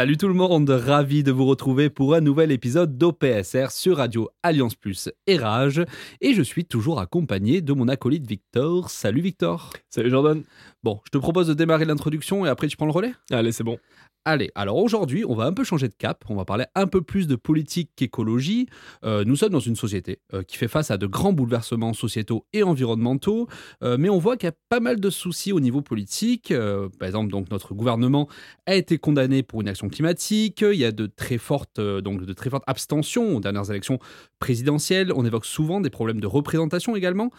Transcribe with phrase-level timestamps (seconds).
[0.00, 4.30] Salut tout le monde, ravi de vous retrouver pour un nouvel épisode d'OPSR sur Radio
[4.42, 5.84] Alliance Plus et Rage.
[6.22, 8.88] Et je suis toujours accompagné de mon acolyte Victor.
[8.88, 9.74] Salut Victor.
[9.90, 10.42] Salut Jordan.
[10.82, 13.64] Bon, je te propose de démarrer l'introduction et après tu prends le relais Allez, c'est
[13.64, 13.78] bon.
[14.26, 17.00] Allez, alors aujourd'hui, on va un peu changer de cap, on va parler un peu
[17.00, 18.66] plus de politique qu'écologie.
[19.02, 22.44] Euh, nous sommes dans une société euh, qui fait face à de grands bouleversements sociétaux
[22.52, 23.48] et environnementaux,
[23.82, 26.52] euh, mais on voit qu'il y a pas mal de soucis au niveau politique.
[26.98, 28.28] Par exemple, donc notre gouvernement
[28.66, 32.32] a été condamné pour une action climatique, il y a de très fortes, donc de
[32.34, 33.98] très fortes abstentions aux dernières élections
[34.38, 37.30] présidentielles, on évoque souvent des problèmes de représentation également,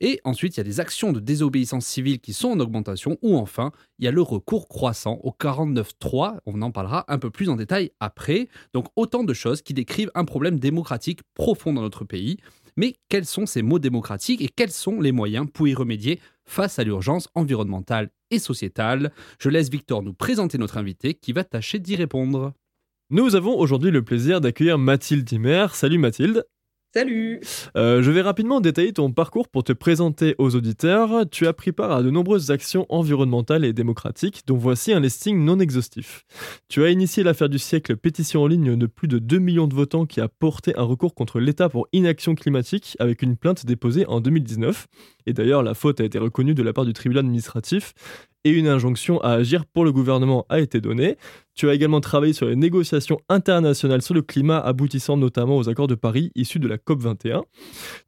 [0.00, 2.89] et ensuite il y a des actions de désobéissance civile qui sont en augmentation,
[3.22, 7.30] ou enfin, il y a le recours croissant au 49.3, on en parlera un peu
[7.30, 8.48] plus en détail après.
[8.74, 12.38] Donc autant de choses qui décrivent un problème démocratique profond dans notre pays.
[12.76, 16.78] Mais quels sont ces mots démocratiques et quels sont les moyens pour y remédier face
[16.78, 19.12] à l'urgence environnementale et sociétale?
[19.38, 22.52] Je laisse Victor nous présenter notre invité qui va tâcher d'y répondre.
[23.10, 25.66] Nous avons aujourd'hui le plaisir d'accueillir Mathilde Dimmer.
[25.72, 26.44] Salut Mathilde.
[26.92, 27.40] Salut
[27.76, 31.24] Euh, je vais rapidement détailler ton parcours pour te présenter aux auditeurs.
[31.30, 35.44] Tu as pris part à de nombreuses actions environnementales et démocratiques, dont voici un listing
[35.44, 36.24] non exhaustif.
[36.68, 39.74] Tu as initié l'affaire du siècle, pétition en ligne de plus de 2 millions de
[39.74, 44.04] votants qui a porté un recours contre l'État pour inaction climatique avec une plainte déposée
[44.06, 44.88] en 2019.
[45.26, 47.94] Et d'ailleurs, la faute a été reconnue de la part du tribunal administratif
[48.44, 51.16] et une injonction à agir pour le gouvernement a été donnée.
[51.54, 55.88] Tu as également travaillé sur les négociations internationales sur le climat aboutissant notamment aux accords
[55.88, 57.42] de Paris issus de la COP21.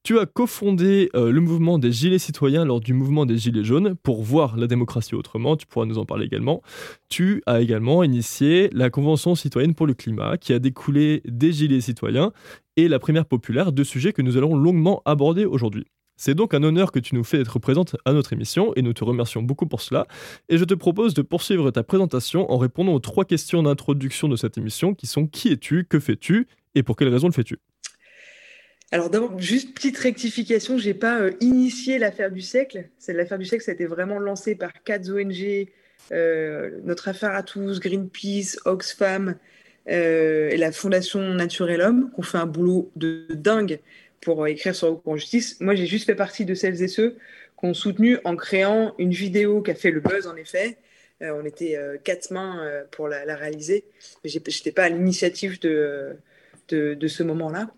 [0.02, 3.94] Tu as cofondé euh, le mouvement des Gilets citoyens lors du mouvement des Gilets jaunes
[4.02, 6.62] pour voir la démocratie autrement, tu pourras nous en parler également.
[7.10, 11.82] Tu as également initié la Convention citoyenne pour le climat qui a découlé des Gilets
[11.82, 12.32] citoyens
[12.76, 15.86] et la primaire populaire, deux sujets que nous allons longuement aborder aujourd'hui.
[16.24, 18.92] C'est donc un honneur que tu nous fais d'être présente à notre émission et nous
[18.92, 20.06] te remercions beaucoup pour cela.
[20.48, 24.36] Et je te propose de poursuivre ta présentation en répondant aux trois questions d'introduction de
[24.36, 26.46] cette émission qui sont qui es-tu, que fais-tu
[26.76, 27.58] et pour quelles raisons le fais-tu?
[28.92, 32.88] Alors d'abord, juste petite rectification, j'ai pas euh, initié l'affaire du siècle.
[32.98, 35.66] C'est l'affaire du siècle, ça a été vraiment lancé par quatre ONG,
[36.12, 39.34] euh, notre affaire à tous, Greenpeace, Oxfam
[39.88, 43.80] euh, et la Fondation Nature et l'Homme, qui ont fait un boulot de dingue
[44.22, 45.60] pour écrire sur recours en justice.
[45.60, 47.10] Moi, j'ai juste fait partie de celles et ceux
[47.58, 50.78] qui ont soutenu en créant une vidéo qui a fait le buzz en effet.
[51.20, 53.84] Euh, on était euh, quatre mains euh, pour la, la réaliser,
[54.24, 56.16] mais j'ai- j'étais pas à l'initiative de,
[56.68, 57.70] de, de ce moment-là.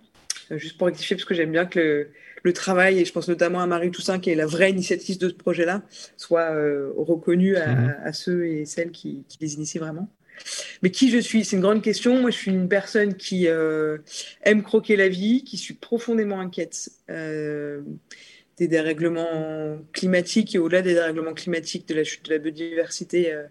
[0.51, 2.09] Juste pour rectifier, parce que j'aime bien que le,
[2.43, 5.31] le travail, et je pense notamment à Marie Toussaint, qui est la vraie initiatrice de
[5.31, 5.83] ce projet-là,
[6.19, 6.51] soit
[6.97, 7.97] reconnu à, Mhm.
[8.05, 10.09] à ceux et celles qui, qui les initient vraiment.
[10.83, 11.45] Mais qui je suis?
[11.45, 12.21] C'est une grande question.
[12.21, 13.99] Moi, je suis une personne qui euh,
[14.43, 17.83] aime croquer la vie, qui suis profondément inquiète euh,
[18.57, 23.45] des dérèglements climatiques et au-delà des dérèglements climatiques, de la chute de la biodiversité euh,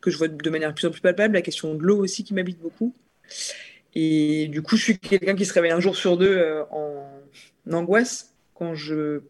[0.00, 2.24] que je vois de manière de plus en plus palpable, la question de l'eau aussi
[2.24, 2.94] qui m'habite beaucoup.
[3.94, 7.06] Et du coup, je suis quelqu'un qui se réveille un jour sur deux en
[7.72, 9.22] angoisse quand je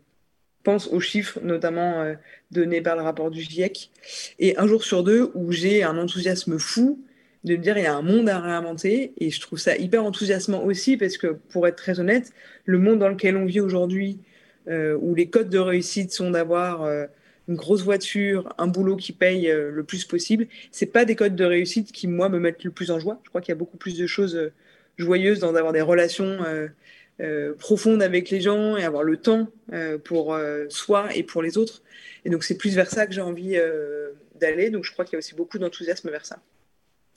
[0.66, 2.14] pense aux chiffres, notamment euh,
[2.50, 3.92] donnés par le rapport du GIEC,
[4.40, 7.00] et un jour sur deux où j'ai un enthousiasme fou
[7.44, 10.04] de me dire il y a un monde à réinventer, et je trouve ça hyper
[10.04, 12.32] enthousiasmant aussi parce que, pour être très honnête,
[12.64, 14.18] le monde dans lequel on vit aujourd'hui,
[14.66, 17.06] euh, où les codes de réussite sont d'avoir euh,
[17.46, 21.44] une grosse voiture, un boulot qui paye le plus possible, c'est pas des codes de
[21.44, 23.20] réussite qui moi me mettent le plus en joie.
[23.22, 24.50] Je crois qu'il y a beaucoup plus de choses
[24.98, 26.38] joyeuses dans d'avoir des relations
[27.20, 31.42] euh, profondes avec les gens et avoir le temps euh, pour euh, soi et pour
[31.42, 31.82] les autres.
[32.24, 34.10] Et donc c'est plus vers ça que j'ai envie euh,
[34.40, 34.70] d'aller.
[34.70, 36.38] Donc je crois qu'il y a aussi beaucoup d'enthousiasme vers ça.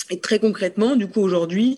[0.09, 1.77] Et très concrètement, du coup aujourd'hui,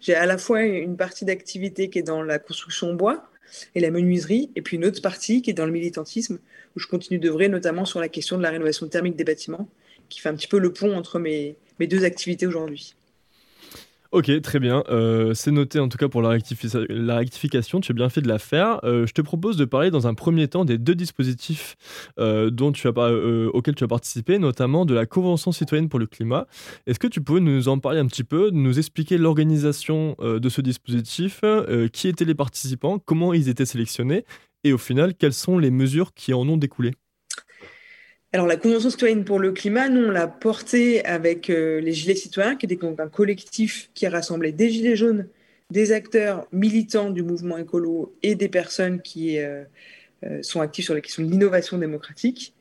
[0.00, 3.30] j'ai à la fois une partie d'activité qui est dans la construction bois
[3.74, 6.38] et la menuiserie, et puis une autre partie qui est dans le militantisme,
[6.76, 9.68] où je continue d'œuvrer notamment sur la question de la rénovation thermique des bâtiments,
[10.08, 12.94] qui fait un petit peu le pont entre mes, mes deux activités aujourd'hui.
[14.10, 14.84] Ok, très bien.
[14.88, 17.78] Euh, c'est noté en tout cas pour la, rectifi- la rectification.
[17.80, 18.80] Tu as bien fait de la faire.
[18.84, 21.76] Euh, je te propose de parler dans un premier temps des deux dispositifs
[22.18, 22.50] euh,
[23.52, 26.46] auxquels tu as participé, notamment de la Convention citoyenne pour le climat.
[26.86, 30.62] Est-ce que tu peux nous en parler un petit peu, nous expliquer l'organisation de ce
[30.62, 31.42] dispositif,
[31.92, 34.24] qui étaient les participants, comment ils étaient sélectionnés
[34.64, 36.92] et au final, quelles sont les mesures qui en ont découlé?
[38.34, 42.14] Alors, la Convention citoyenne pour le climat, nous, on l'a portée avec euh, les Gilets
[42.14, 45.28] citoyens, qui était donc un collectif qui rassemblait des Gilets jaunes,
[45.70, 49.64] des acteurs militants du mouvement écolo et des personnes qui euh,
[50.24, 52.54] euh, sont actives sur la question de l'innovation démocratique.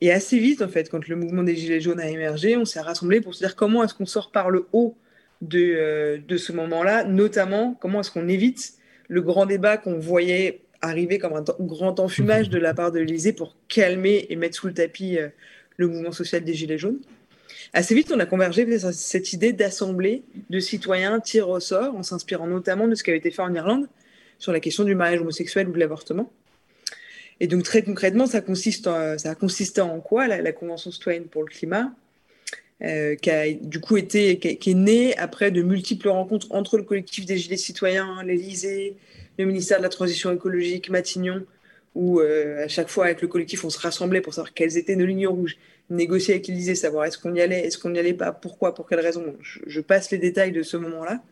[0.00, 2.80] Et assez vite, en fait, quand le mouvement des Gilets jaunes a émergé, on s'est
[2.80, 4.96] rassemblés pour se dire comment est-ce qu'on sort par le haut
[5.42, 8.74] de, de ce moment-là, notamment comment est-ce qu'on évite
[9.06, 13.32] le grand débat qu'on voyait arriver comme un grand enfumage de la part de l'Élysée
[13.32, 15.18] pour calmer et mettre sous le tapis
[15.76, 17.00] le mouvement social des Gilets jaunes
[17.72, 22.02] assez vite, on a convergé vers cette idée d'assemblée de citoyens tirés au sort, en
[22.02, 23.88] s'inspirant notamment de ce qui avait été fait en Irlande
[24.38, 26.30] sur la question du mariage homosexuel ou de l'avortement.
[27.40, 31.42] Et donc, très concrètement, ça, consiste ça a consisté en quoi la, Convention citoyenne pour
[31.42, 31.92] le climat,
[32.82, 36.82] euh, qui a du coup été, qui, est née après de multiples rencontres entre le
[36.82, 38.96] collectif des Gilets citoyens, l'Élysée,
[39.38, 41.44] le ministère de la Transition écologique, Matignon,
[41.94, 44.96] où euh, à chaque fois avec le collectif, on se rassemblait pour savoir quelles étaient
[44.96, 45.56] nos lignes rouges,
[45.90, 48.88] négocier avec l'Élysée, savoir est-ce qu'on y allait, est-ce qu'on n'y allait pas, pourquoi, pour
[48.88, 49.36] quelles raisons.
[49.40, 51.22] Je, passe les détails de ce moment-là.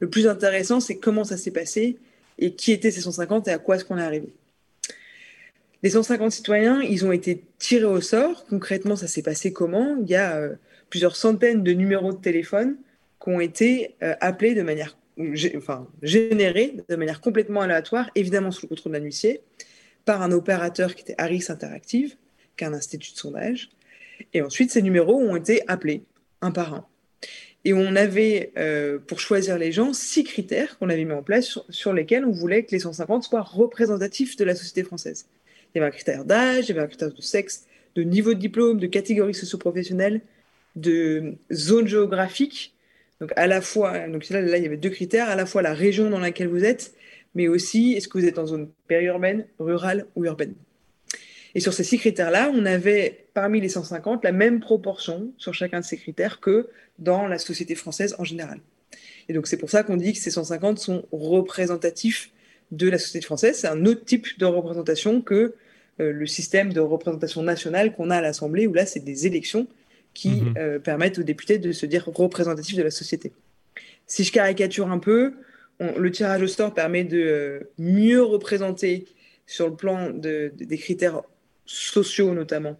[0.00, 1.96] Le plus intéressant, c'est comment ça s'est passé
[2.38, 4.28] et qui étaient ces 150 et à quoi est-ce qu'on est arrivé.
[5.82, 8.44] Les 150 citoyens, ils ont été tirés au sort.
[8.46, 9.96] Concrètement, ça s'est passé comment?
[10.02, 10.54] Il y a euh,
[10.90, 12.76] plusieurs centaines de numéros de téléphone
[13.22, 14.96] qui ont été euh, appelés de manière,
[15.56, 19.40] enfin, générés de manière complètement aléatoire, évidemment sous le contrôle d'un huissier,
[20.04, 22.16] par un opérateur qui était Harris Interactive,
[22.56, 23.70] qui est un institut de sondage,
[24.32, 26.04] et ensuite, ces numéros ont été appelés
[26.40, 26.86] un par un.
[27.64, 31.58] Et on avait, euh, pour choisir les gens, six critères qu'on avait mis en place
[31.68, 35.26] sur, lesquels on voulait que les 150 soient représentatifs de la société française.
[35.74, 37.66] Il y avait un critère d'âge, il y avait un critère de sexe,
[37.96, 40.20] de niveau de diplôme, de catégorie socio-professionnelle,
[40.76, 42.75] de zone géographique.
[43.20, 45.72] Donc, à la fois, donc là, il y avait deux critères, à la fois la
[45.72, 46.94] région dans laquelle vous êtes,
[47.34, 50.54] mais aussi est-ce que vous êtes en zone périurbaine, rurale ou urbaine.
[51.54, 55.80] Et sur ces six critères-là, on avait parmi les 150 la même proportion sur chacun
[55.80, 56.68] de ces critères que
[56.98, 58.60] dans la société française en général.
[59.28, 62.30] Et donc c'est pour ça qu'on dit que ces 150 sont représentatifs
[62.72, 63.58] de la société française.
[63.58, 65.54] C'est un autre type de représentation que
[66.00, 69.66] euh, le système de représentation nationale qu'on a à l'Assemblée, où là c'est des élections
[70.16, 70.54] qui mhm.
[70.56, 73.32] euh, permettent aux députés de se dire représentatifs de la société.
[74.06, 75.34] Si je caricature un peu,
[75.78, 79.06] le tirage au sort permet de euh, mieux représenter
[79.46, 81.22] sur le plan des critères
[81.66, 82.76] sociaux notamment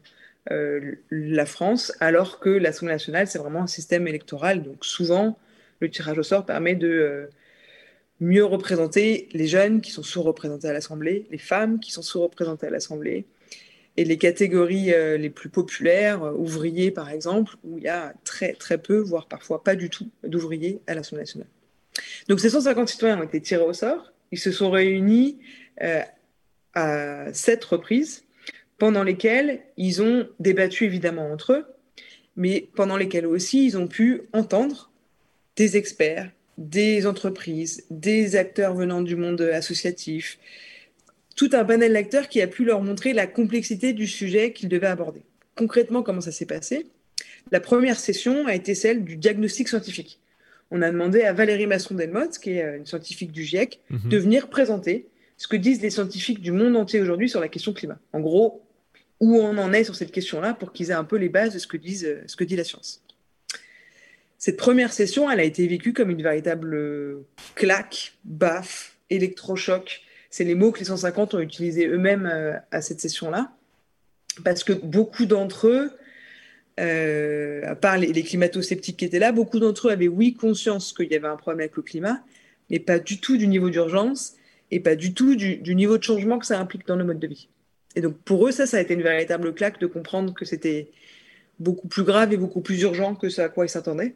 [0.51, 4.63] euh, la France, alors que l'Assemblée nationale, c'est vraiment un système électoral.
[4.63, 5.39] Donc souvent,
[5.81, 7.27] le tirage au sort permet de euh,
[8.21, 12.71] mieux représenter les jeunes qui sont sous-représentés à l'Assemblée, les femmes qui sont sous-représentées à
[12.71, 13.27] l'Assemblée,
[13.97, 18.53] et les catégories euh, les plus populaires, ouvriers par exemple, où il y a très
[18.53, 21.49] très peu, voire parfois pas du tout, d'ouvriers à l'Assemblée nationale.
[22.29, 24.13] Donc ces 150 citoyens ont été tirés au sort.
[24.33, 25.39] Ils se sont réunis
[26.75, 28.25] à sept reprises
[28.79, 31.65] pendant lesquels ils ont débattu évidemment entre eux,
[32.37, 34.91] mais pendant lesquels aussi ils ont pu entendre
[35.57, 40.39] des experts, des entreprises, des acteurs venant du monde associatif,
[41.37, 44.87] tout un panel d'acteurs qui a pu leur montrer la complexité du sujet qu'ils devaient
[44.87, 45.23] aborder.
[45.55, 46.87] Concrètement, comment ça s'est passé?
[47.53, 50.19] La première session a été celle du diagnostic scientifique.
[50.71, 54.09] On a demandé à Valérie Masson-Delmotte, qui est une scientifique du GIEC, mhm.
[54.09, 55.07] de venir présenter
[55.37, 57.99] ce que disent les scientifiques du monde entier aujourd'hui sur la question climat.
[58.13, 58.63] En gros,
[59.21, 61.59] où on en est sur cette question-là pour qu'ils aient un peu les bases de
[61.59, 63.03] ce que, disent, ce que dit la science.
[64.39, 67.25] Cette première session, elle a été vécue comme une véritable
[67.55, 70.03] claque, baffe, électrochoc.
[70.37, 73.51] C'est les mots que les 150 ont utilisés eux-mêmes euh, à cette session-là.
[74.45, 75.91] Parce que beaucoup d'entre eux,
[76.79, 81.11] euh, à part les, climato-sceptiques qui étaient là, beaucoup d'entre eux avaient, oui, conscience qu'il
[81.11, 82.23] y avait un problème avec le climat,
[82.69, 84.35] mais pas du tout du niveau d'urgence
[84.71, 87.29] et pas du tout du niveau de changement que ça implique dans le mode de
[87.29, 87.49] vie.
[87.95, 90.91] Et donc pour eux, ça, ça a été une véritable claque de comprendre que c'était
[91.61, 94.15] beaucoup plus grave et beaucoup plus urgent que ce à quoi ils s'attendaient.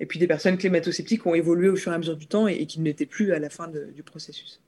[0.00, 2.64] Et puis des personnes climato-sceptiques ont évolué au fur et à mesure du temps et,
[2.64, 4.62] qui n'étaient plus à la fin du processus.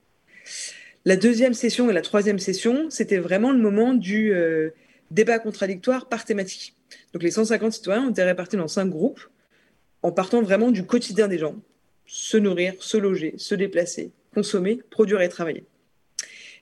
[1.05, 4.71] La deuxième session et la troisième session, c'était vraiment le moment du euh,
[5.11, 6.75] débat contradictoire par thématique.
[7.13, 9.21] Donc les 150 citoyens ont été répartis dans cinq groupes
[10.03, 11.57] en partant vraiment du quotidien des gens.
[12.07, 15.65] Se nourrir, se loger, se déplacer, consommer, produire et travailler.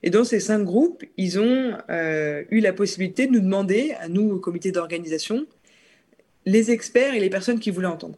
[0.01, 4.09] Et dans ces cinq groupes, ils ont euh, eu la possibilité de nous demander, à
[4.09, 5.45] nous, au comité d'organisation,
[6.45, 8.17] les experts et les personnes qui voulaient entendre.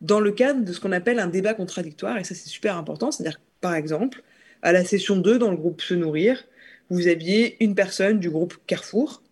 [0.00, 3.10] Dans le cadre de ce qu'on appelle un débat contradictoire, et ça c'est super important,
[3.10, 4.22] c'est-à-dire par exemple,
[4.62, 6.44] à la session 2, dans le groupe Se Nourrir,
[6.90, 9.22] vous aviez une personne du groupe Carrefour,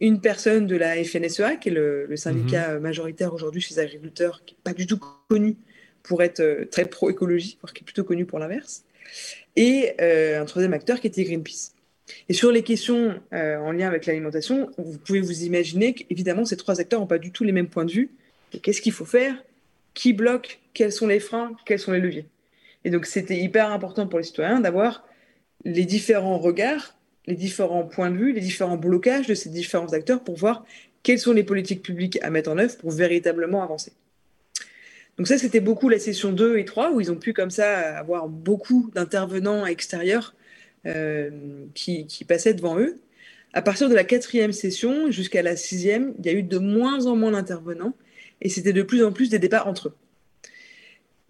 [0.00, 2.80] une personne de la FNSEA, qui est le, syndicat mhm.
[2.80, 5.56] majoritaire aujourd'hui chez les agriculteurs, qui n'est pas du tout connu
[6.02, 8.84] pour être euh, très pro-écologie, qui est plutôt connu pour l'inverse,
[9.56, 11.74] et euh, un troisième acteur qui était Greenpeace.
[12.28, 16.56] Et sur les questions euh, en lien avec l'alimentation, vous pouvez vous imaginer qu'évidemment, ces
[16.56, 18.10] trois acteurs n'ont pas du tout les mêmes points de vue.
[18.62, 19.34] Qu'est-ce qu'il faut faire?
[19.94, 20.60] Qui bloque?
[20.74, 21.52] Quels sont les freins?
[21.64, 22.26] Quels sont les leviers?
[22.84, 25.04] Et donc, c'était hyper important pour les citoyens d'avoir
[25.64, 26.96] les différents regards,
[27.26, 30.64] les différents points de vue, les différents blocages de ces différents acteurs pour voir
[31.02, 33.92] quelles sont les politiques publiques à mettre en œuvre pour véritablement avancer.
[35.18, 37.98] Donc ça, c'était beaucoup la session 2 et 3, où ils ont pu comme ça
[37.98, 40.34] avoir beaucoup d'intervenants extérieurs
[40.86, 41.30] euh,
[41.74, 42.98] qui, qui, passaient devant eux.
[43.52, 47.06] À partir de la quatrième session jusqu'à la sixième, il y a eu de moins
[47.06, 47.94] en moins d'intervenants,
[48.40, 49.94] et c'était de plus en plus des débats entre eux.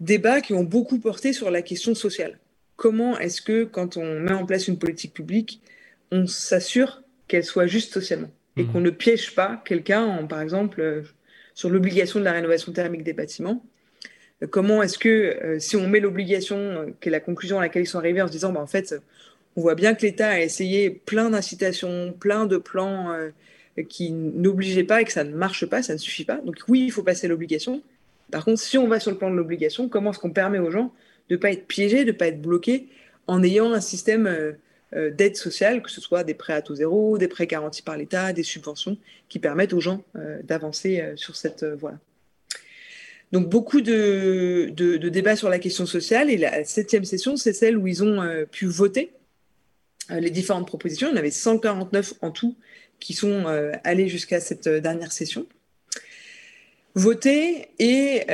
[0.03, 2.37] Débats qui ont beaucoup porté sur la question sociale.
[2.75, 5.61] Comment est-ce que, quand on met en place une politique publique,
[6.11, 8.71] on s'assure qu'elle soit juste socialement et mmh.
[8.71, 11.03] qu'on ne piège pas quelqu'un, par exemple, euh,
[11.55, 13.63] sur l'obligation de la rénovation thermique des bâtiments,
[14.49, 17.83] Comment est-ce que, euh, si on met l'obligation, euh, qui est la conclusion à laquelle
[17.83, 18.93] ils sont arrivés en se disant, bah, en fait,
[19.55, 23.15] on voit bien que l'État a essayé plein d'incitations, plein de plans
[23.87, 26.41] qui n'obligeaient pas et que ça ne marche pas, ça ne suffit pas.
[26.43, 27.81] Donc oui, il faut passer l'obligation.
[28.33, 30.71] Par contre, si on va sur le plan de l'obligation, comment est-ce qu'on permet aux
[30.71, 30.93] gens
[31.29, 32.89] de ne pas être piégés, de ne pas être bloqués
[33.27, 34.55] en ayant un système
[34.91, 38.33] d'aide sociale, que ce soit des prêts à taux zéro, des prêts garantis par l'État,
[38.33, 38.97] des subventions,
[39.29, 40.03] qui permettent aux gens
[40.43, 41.99] d'avancer sur cette voie-là.
[43.33, 44.71] Donc beaucoup de,
[45.09, 46.29] débats sur la question sociale.
[46.29, 49.11] Et la septième session, c'est celle où ils ont euh, pu voter
[50.11, 51.07] euh, les différentes propositions.
[51.07, 52.55] Il y en avait 149 en tout
[52.99, 55.47] qui sont euh, allés jusqu'à cette dernière session.
[56.95, 58.25] Voter et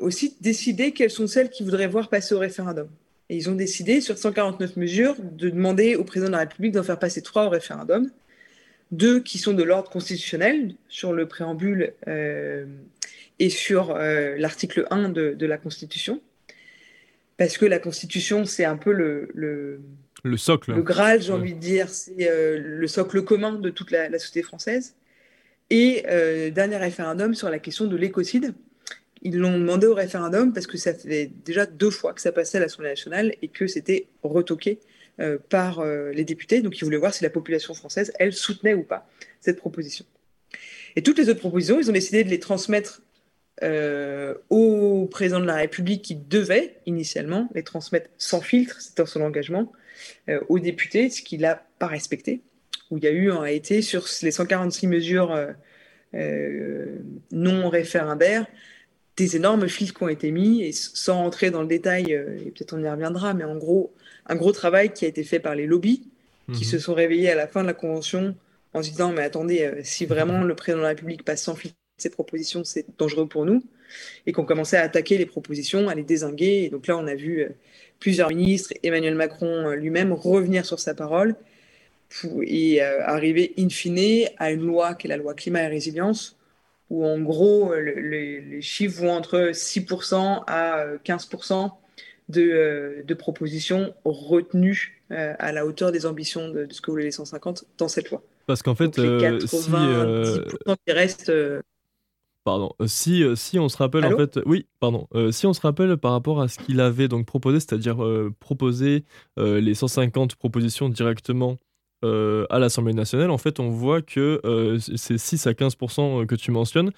[0.00, 2.88] aussi décider quelles sont celles qu'ils voudraient voir passer au référendum.
[3.30, 6.82] Et ils ont décidé, sur 149 mesures, de demander au président de la République d'en
[6.82, 8.10] faire passer trois au référendum.
[8.90, 11.92] Deux qui sont de l'ordre constitutionnel, sur le préambule
[13.38, 16.20] et sur euh, l'article 1 de, la Constitution.
[17.36, 19.28] Parce que la Constitution, c'est un peu le,
[20.24, 20.74] le, socle.
[20.74, 24.42] Le Graal, j'ai envie de dire, c'est euh, le socle commun de toute la, société
[24.42, 24.96] française.
[25.70, 28.54] Et euh, dernier référendum sur la question de l'écocide.
[29.22, 32.58] Ils l'ont demandé au référendum parce que ça fait déjà deux fois que ça passait
[32.58, 34.78] à l'Assemblée nationale et que c'était retoqué
[35.48, 36.62] par les députés.
[36.62, 39.10] Donc ils voulaient voir si la population française, elle, soutenait ou pas
[39.40, 40.04] cette proposition.
[40.94, 43.02] Et toutes les autres propositions, ils ont décidé de les transmettre
[43.62, 49.20] euh, au président de la République qui devait initialement les transmettre sans filtre, c'était son
[49.20, 49.72] engagement,
[50.28, 52.40] euh, aux députés, ce qu'il n'a pas respecté,
[52.90, 55.36] où il y a eu en réalité sur les 146 mesures
[56.14, 56.86] euh,
[57.32, 58.46] non référendaires
[59.16, 62.72] des énormes filtres qui ont été mis, et sans entrer dans le détail, et peut-être
[62.72, 63.92] on y reviendra, mais en gros,
[64.26, 66.08] un gros travail qui a été fait par les lobbies,
[66.52, 66.70] qui mhm.
[66.70, 68.36] se sont réveillés à la fin de la Convention
[68.74, 71.74] en se disant, mais attendez, si vraiment le président de la République passe sans filtre
[71.98, 73.62] ces propositions, c'est dangereux pour nous,
[74.26, 76.64] et qu'on commençait à attaquer les propositions, à les désinguer.
[76.64, 77.48] Et donc là, on a vu euh,
[77.98, 81.34] plusieurs ministres, Emmanuel Macron euh, lui-même, revenir sur sa parole
[82.42, 86.36] et euh, arriver in fine à une loi qui est la loi climat et résilience,
[86.90, 91.70] où en gros, les chiffres vont entre 6% à 15%
[92.30, 97.64] de, de, propositions retenues à la hauteur des ambitions de, ce que voulaient les 150
[97.76, 98.22] dans cette loi.
[98.46, 101.32] Parce qu'en fait, les 80, si, qui restent
[102.48, 102.72] Pardon.
[102.80, 105.06] Euh, si, euh, si on se rappelle en fait, oui, pardon.
[105.14, 107.98] Euh, si on se rappelle par rapport à ce qu'il avait donc proposé, c'est-à-dire
[108.40, 109.04] proposer
[109.36, 111.58] les 150 propositions directement
[112.02, 116.92] à l'Assemblée nationale, en fait, on voit que ces 6 à 15% que tu mentionnes,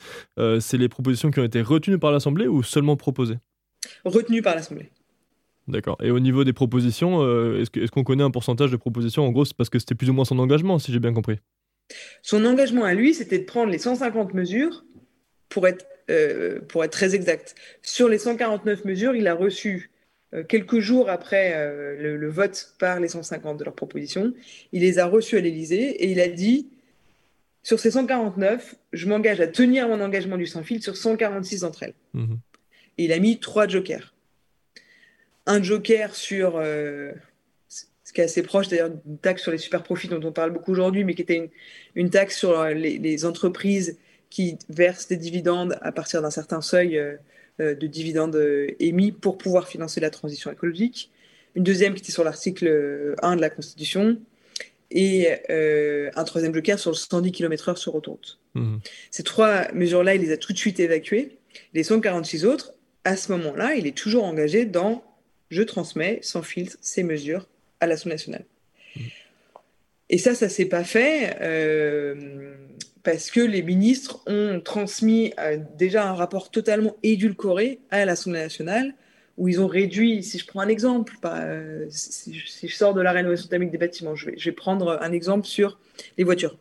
[0.60, 3.38] c'est les propositions qui ont été retenues par l'Assemblée ou seulement proposées?
[4.04, 4.90] Retenues par l'Assemblée.
[5.68, 5.96] D'accord.
[6.02, 7.22] Et au niveau des propositions,
[7.56, 9.26] est-ce qu'on connaît un pourcentage de propositions?
[9.26, 11.38] En gros, c'est parce que c'était plus ou moins son engagement, si j'ai bien compris.
[12.22, 14.84] Son engagement à lui, c'était de prendre les 150 mesures
[15.48, 17.54] pour être, euh, pour être très exact.
[17.82, 19.99] Sur les 149 mesures, il a reçu euh,
[20.48, 24.32] quelques jours après euh, le, vote par les 150 de leurs propositions,
[24.72, 26.68] il les a reçues à l'Élysée et il a dit
[27.62, 31.94] sur ces 149, je m'engage à tenir mon engagement du sans-fil sur 146 d'entre elles.
[32.14, 32.38] Mhm.
[32.98, 34.14] Et il a mis trois jokers.
[35.46, 40.08] Un joker sur ce qui est assez proche d'ailleurs d'une taxe sur les super profits
[40.08, 41.48] dont on parle beaucoup aujourd'hui, mais qui était une,
[41.94, 43.98] une taxe sur les, les entreprises
[44.30, 47.16] qui versent des dividendes à partir d'un certain seuil euh, euh,
[47.60, 51.10] de dividendes euh, émis pour pouvoir financer la transition écologique.
[51.54, 54.18] Une deuxième qui était sur l'article 1 de la Constitution.
[54.92, 58.40] Et un troisième joker sur le 110 km/h sur autoroute.
[58.54, 58.78] Mmh.
[59.12, 61.38] Ces trois mesures-là, il les a tout de suite évacuées.
[61.74, 62.74] Les 146 autres,
[63.04, 65.04] à ce moment-là, il est toujours engagé dans
[65.48, 67.46] je transmets sans filtre ces mesures
[67.78, 68.44] à l'Assemblée nationale.
[68.96, 69.00] Mmh.
[70.08, 71.36] Et ça, ça s'est pas fait
[73.02, 78.94] parce que les ministres ont transmis euh, déjà un rapport totalement édulcoré à l'Assemblée nationale,
[79.38, 83.12] où ils ont réduit, si je prends un exemple, euh, si, je sors de la
[83.12, 85.78] rénovation thermique des bâtiments, je vais, prendre un exemple sur
[86.18, 86.58] les voitures.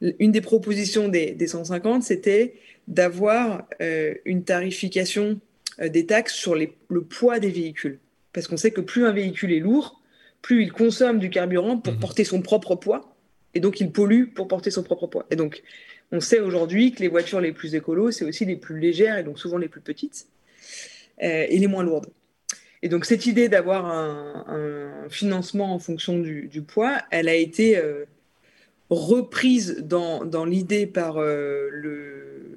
[0.00, 2.54] Une des propositions des, 150, c'était
[2.88, 5.40] d'avoir euh, une tarification
[5.78, 7.98] des taxes sur le poids des véhicules.
[8.32, 10.00] Parce qu'on sait que plus un véhicule est lourd,
[10.42, 12.00] plus il consomme du carburant pour mhm.
[12.00, 13.14] porter son propre poids,
[13.54, 15.26] et donc il pollue pour porter son propre poids.
[15.30, 15.62] Et donc,
[16.12, 19.22] on sait aujourd'hui que les voitures les plus écolos, c'est aussi les plus légères et
[19.22, 20.26] donc souvent les plus petites
[21.22, 22.08] euh, et les moins lourdes.
[22.82, 28.04] Et donc cette idée d'avoir un, financement en fonction du, poids, elle a été euh,
[28.88, 31.68] reprise dans, l'idée par euh,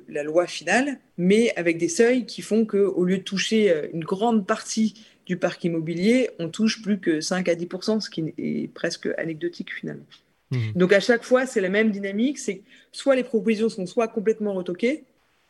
[0.07, 4.47] la loi finale, mais avec des seuils qui font qu'au lieu de toucher une grande
[4.47, 4.93] partie
[5.25, 9.73] du parc immobilier, on touche plus que 5 à 10% ce qui est presque anecdotique
[9.73, 10.05] finalement.
[10.53, 10.77] Mmh.
[10.77, 14.53] Donc à chaque fois, c'est la même dynamique, c'est soit les propositions sont soit complètement
[14.53, 15.03] retoquées,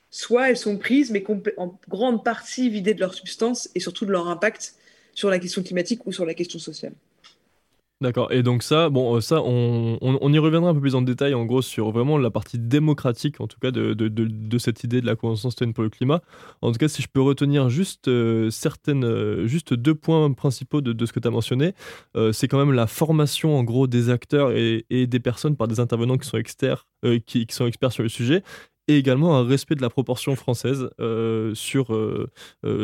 [0.10, 1.24] soit elles sont prises, mais
[1.58, 4.76] en grande partie vidées de leur substance et surtout de leur impact
[5.14, 6.94] sur la question climatique ou sur la question sociale.
[8.02, 8.34] D'accord.
[8.34, 11.46] Et donc ça, bon, euh, ça, on, y reviendra un peu plus en détail, en
[11.46, 15.50] gros, sur vraiment la partie démocratique, en tout cas, de, cette idée de la Convention
[15.50, 16.22] citoyenne pour le climat.
[16.62, 20.82] En tout cas, si je peux retenir juste euh, certaines, euh, juste deux points principaux
[20.82, 21.74] de, ce que tu as mentionné,
[22.34, 26.18] c'est quand même la formation, en gros, des acteurs et, des personnes par des intervenants
[26.18, 26.88] qui sont experts,
[27.26, 28.44] qui, sont experts sur le sujet,
[28.90, 30.90] et également un respect de la proportion française
[31.54, 31.98] sur,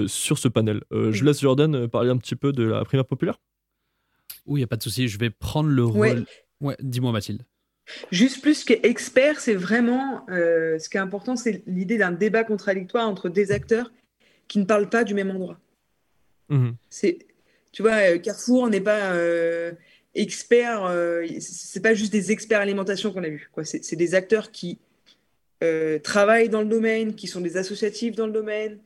[0.08, 0.82] sur ce panel.
[0.92, 3.36] je laisse Jordan parler un petit peu de la primaire populaire.
[4.50, 5.08] Oui, il n'y a pas de souci.
[5.08, 6.26] Je vais prendre le rôle.
[6.60, 7.44] Ouais, dis-moi, Mathilde.
[8.12, 13.08] Juste plus qu'expert, c'est vraiment euh, ce qui est important, c'est l'idée d'un débat contradictoire
[13.08, 13.92] entre des acteurs
[14.48, 15.58] qui ne parlent pas du même endroit.
[16.50, 16.76] Mhm.
[16.90, 17.20] C'est,
[17.72, 19.72] tu vois, euh, Carrefour n'est pas euh,
[20.16, 23.50] expert, euh, c'est pas juste des experts alimentation qu'on a vu.
[23.54, 23.64] Quoi.
[23.64, 24.80] C'est, des acteurs qui
[26.04, 28.80] travaillent dans le domaine, qui sont des associatifs dans le domaine,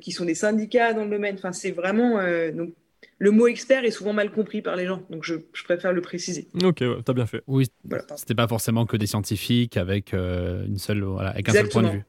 [0.00, 1.36] qui sont des syndicats dans le domaine.
[1.36, 2.18] Enfin, c'est vraiment
[2.52, 2.74] donc
[3.18, 6.48] le mot expert est souvent mal compris par les gens, donc je, préfère le préciser.
[6.62, 7.42] Ok, ouais, t'as bien fait.
[7.46, 7.68] Oui,
[8.16, 11.88] c'était pas forcément que des scientifiques avec, euh, une seule, avec un seul point de
[11.88, 12.02] vue.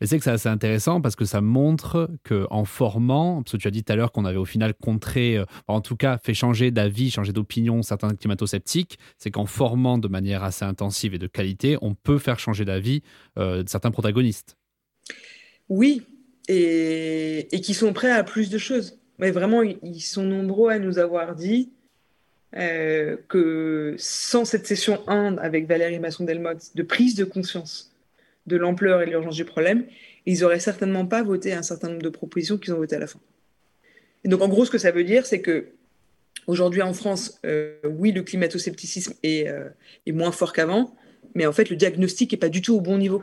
[0.00, 3.68] Mais c'est que c'est assez intéressant parce que ça montre qu'en formant, parce que tu
[3.68, 6.34] as dit tout à l'heure qu'on avait au final contré, euh, en tout cas fait
[6.34, 11.26] changer d'avis, changer d'opinion certains climato-sceptiques, c'est qu'en formant de manière assez intensive et de
[11.26, 13.02] qualité, on peut faire changer d'avis
[13.38, 14.56] euh, certains protagonistes.
[15.68, 16.02] Oui,
[16.48, 20.98] et qui sont prêts à plus de choses mais vraiment, ils sont nombreux à nous
[20.98, 21.70] avoir dit
[22.56, 27.92] euh, que sans cette session 1 avec Valérie Masson-Delmotte de prise de conscience
[28.46, 29.84] de l'ampleur et de l'urgence du problème,
[30.26, 33.06] ils n'auraient certainement pas voté un certain nombre de propositions qu'ils ont votées à la
[33.06, 33.18] fin.
[34.24, 35.66] Donc, en gros, ce que ça veut dire, c'est que
[36.46, 39.68] aujourd'hui en France, euh, oui, le climato-scepticisme est, euh,
[40.06, 40.94] est, moins fort qu'avant,
[41.34, 43.22] mais en fait, le diagnostic n'est pas du tout au bon niveau.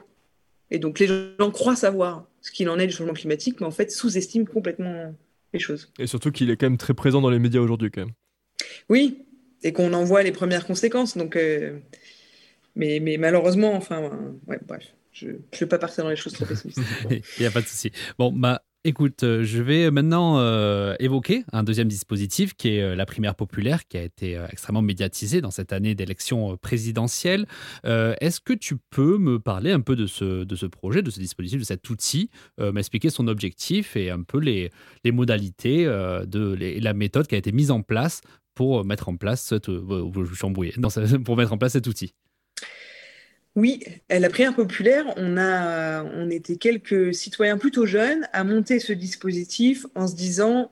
[0.71, 3.71] Et donc, les gens croient savoir ce qu'il en est du changement climatique, mais en
[3.71, 5.13] fait, sous-estiment complètement
[5.59, 5.91] choses.
[5.99, 8.13] Et surtout qu'il est quand même très présent dans les médias aujourd'hui, quand même.
[8.89, 9.25] Oui,
[9.63, 11.17] et qu'on en voit les premières conséquences.
[11.17, 11.79] Donc, euh,
[12.75, 14.09] mais, mais malheureusement, enfin,
[14.47, 16.79] ouais, bref, je ne vais pas partir dans les choses trop pessimistes.
[17.09, 17.91] Il n'y a pas de souci.
[18.17, 22.95] Bon, bah, Écoute, euh, je vais maintenant euh, évoquer un deuxième dispositif qui est euh,
[22.95, 27.45] la primaire populaire, qui a été extrêmement médiatisée dans cette année d'élection présidentielle.
[27.83, 31.19] Est-ce que tu peux me parler un peu de ce, de ce projet, de ce
[31.19, 34.71] dispositif, de cet outil, m'expliquer son objectif et un peu les,
[35.05, 38.21] modalités de la méthode qui a été mise en place
[38.55, 39.53] pour mettre en place
[41.23, 42.13] pour mettre en place cet outil?
[43.55, 48.93] Oui, la prière populaire, on, a, on était quelques citoyens plutôt jeunes à monter ce
[48.93, 50.71] dispositif en se disant,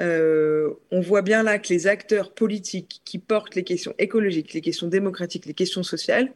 [0.00, 4.60] euh, on voit bien là que les acteurs politiques qui portent les questions écologiques, les
[4.60, 6.32] questions démocratiques, les questions sociales,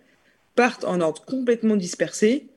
[0.57, 2.49] partent en ordre complètement dispersé.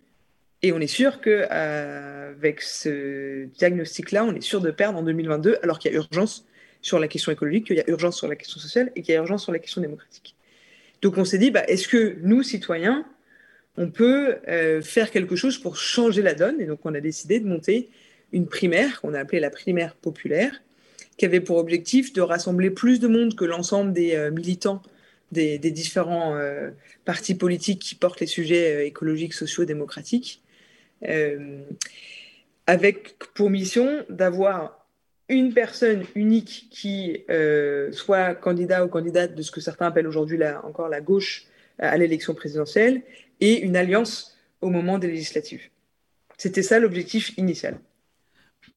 [0.64, 5.78] Et on est sûr qu'avec ce diagnostic-là, on est sûr de perdre en 2022, alors
[5.78, 6.48] qu'il y a urgence
[6.82, 9.18] sur la question écologique, qu'il y a urgence sur la question sociale et qu'il y
[9.18, 10.36] a urgence sur la question démocratique.
[11.04, 13.06] Donc on s'est dit, bah, est-ce que nous, citoyens,
[13.78, 16.60] on peut euh, faire quelque chose pour changer la donne.
[16.60, 17.90] Et donc, on a décidé de monter
[18.34, 20.52] une primaire qu'on a appelée la primaire populaire,
[21.18, 24.82] qui avait pour objectif de rassembler plus de monde que l'ensemble des euh, militants
[25.32, 26.72] des, différents euh,
[27.04, 30.42] partis politiques qui portent les sujets écologiques, sociaux, démocratiques,
[32.66, 34.88] avec pour mission d'avoir
[35.28, 37.26] une personne unique qui
[37.92, 41.46] soit candidat ou candidate de ce que certains appellent aujourd'hui encore la gauche
[41.80, 43.04] à l'élection présidentielle
[43.40, 45.70] et une alliance au moment des législatives.
[46.38, 47.80] C'était ça l'objectif initial.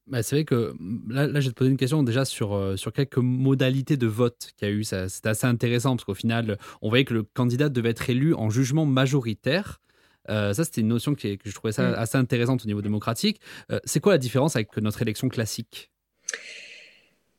[0.06, 0.74] Bah, c'est vrai que
[1.08, 4.06] là, là, je vais te poser une question déjà sur, euh, sur quelques modalités de
[4.06, 4.82] vote qu'il y a eu.
[4.82, 8.50] C'est assez intéressant parce qu'au final, on voyait que le candidat devait être élu en
[8.50, 9.80] jugement majoritaire.
[10.28, 11.94] Euh, ça, c'était une notion que, que je trouvais ça mm.
[11.94, 13.40] assez intéressante au niveau démocratique.
[13.70, 15.90] Euh, c'est quoi la différence avec notre élection classique?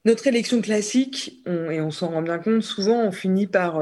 [0.06, 3.80] Notre élection classique, et on s'en rend bien compte, souvent on finit par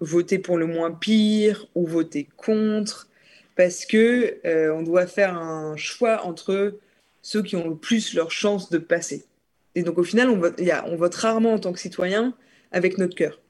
[0.00, 3.08] voter pour le moins pire ou voter contre,
[3.56, 6.78] parce que euh, on doit faire un choix entre
[7.22, 9.26] ceux qui ont le plus leur chance de passer.
[9.74, 12.34] Et donc au final, on vote, on vote rarement en tant que citoyen
[12.72, 13.40] avec notre cœur.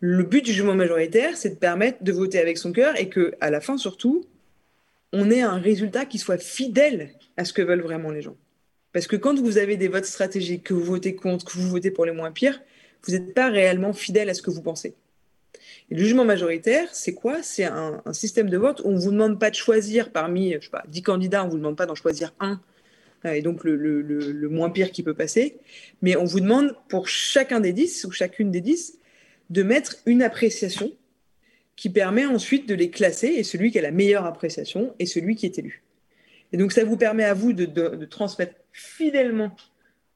[0.00, 3.34] Le but du jugement majoritaire, c'est de permettre de voter avec son cœur et que,
[3.40, 4.24] à la fin surtout,
[5.12, 8.36] on ait un résultat qui soit fidèle à ce que veulent vraiment les gens.
[8.92, 11.90] Parce que quand vous avez des votes stratégiques, que vous votez contre, que vous votez
[11.90, 12.60] pour les moins pires,
[13.04, 14.94] vous n'êtes pas réellement fidèle à ce que vous pensez.
[15.90, 17.42] Et le jugement majoritaire, c'est quoi?
[17.42, 20.64] C'est un, système de vote où on ne vous demande pas de choisir parmi, je
[20.64, 22.60] sais pas, 10 candidats, on ne vous demande pas d'en choisir un,
[23.24, 25.58] euh, et donc le, moins pire qui peut passer,
[26.00, 28.98] mais on vous demande pour chacun des 10 ou chacune des 10
[29.50, 30.92] de mettre une appréciation
[31.76, 35.36] qui permet ensuite de les classer, et celui qui a la meilleure appréciation est celui
[35.36, 35.82] qui est élu.
[36.52, 39.54] Et donc ça vous permet à vous de transmettre fidèlement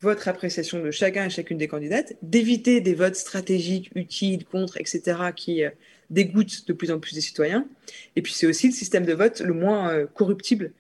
[0.07, 5.19] votre appréciation de chacun et chacune des candidates, d'éviter des votes stratégiques, utiles, contre, etc.,
[5.35, 5.71] qui euh,
[6.11, 7.67] dégoûtent de plus en plus des citoyens.
[8.15, 10.73] Et puis c'est aussi le système de vote le moins euh, corruptible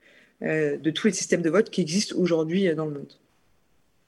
[0.43, 3.13] euh, de tous les systèmes de vote qui existent aujourd'hui dans le monde.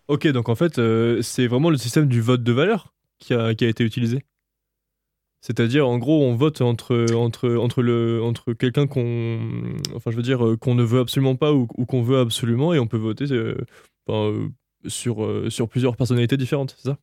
[0.07, 0.81] Ok, donc en fait,
[1.21, 4.25] c'est vraiment le système du vote de valeur qui a, été utilisé
[5.41, 9.39] c'est-à-dire, en gros, on vote entre, entre, entre, entre quelqu'un qu'on
[9.95, 12.89] enfin, je veux dire, qu'on ne veut absolument pas ou, qu'on veut absolument, et on
[12.89, 13.27] peut voter
[14.89, 16.99] sur plusieurs personnalités différentes, c'est ça?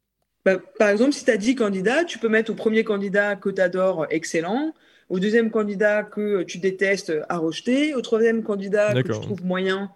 [0.46, 3.50] Bah, Par exemple, si tu as 10 candidats, tu peux mettre au premier candidat que
[3.50, 4.74] tu adores excellent,
[5.10, 9.92] au deuxième candidat que tu détestes à rejeter, au troisième candidat que tu trouves moyen,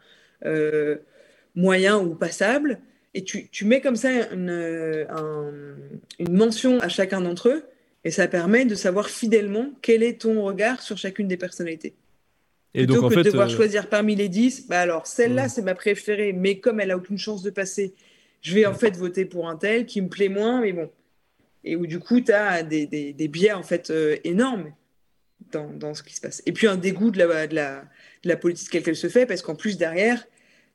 [0.46, 0.98] euh,
[1.56, 2.80] moyen ou passable.
[3.14, 5.08] Et tu, tu mets comme ça une,
[6.20, 7.64] une mention à chacun d'entre eux,
[8.04, 11.94] et ça permet de savoir fidèlement quel est ton regard sur chacune des personnalités.
[12.74, 15.50] Et Plutôt donc, que de devoir euh, choisir parmi les 10, bah alors celle-là, hmm.
[15.50, 17.96] c'est ma préférée, mais comme elle a aucune chance de passer,
[18.42, 20.90] je vais en fait voter pour un tel qui me plaît moins, mais bon.
[21.64, 24.72] Et où du coup, tu as des, des, des, biais en fait euh, énormes
[25.52, 26.42] dans, dans, ce qui se passe.
[26.46, 27.84] Et puis un dégoût de la, de la,
[28.24, 30.26] de la politique telle qu'elle se fait, parce qu'en plus, derrière,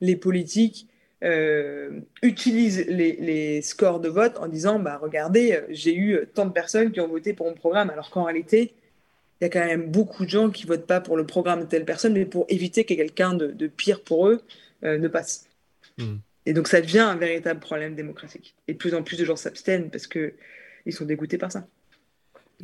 [0.01, 0.89] les politiques
[1.23, 6.53] euh, utilisent les, les, scores de vote en disant bah, Regardez, j'ai eu tant de
[6.53, 8.75] personnes qui ont voté pour mon programme, alors qu'en réalité,
[9.41, 11.67] il y a quand même beaucoup de gens qui votent pas pour le programme de
[11.67, 14.43] telle personne, mais pour éviter que quelqu'un de, pire pour eux
[14.85, 15.49] euh, ne passe.
[15.99, 16.17] Hmm.
[16.47, 18.55] Et donc ça devient un véritable problème démocratique.
[18.69, 20.35] Et de plus en plus de gens s'abstiennent parce que
[20.87, 21.67] ils sont dégoûtés par ça.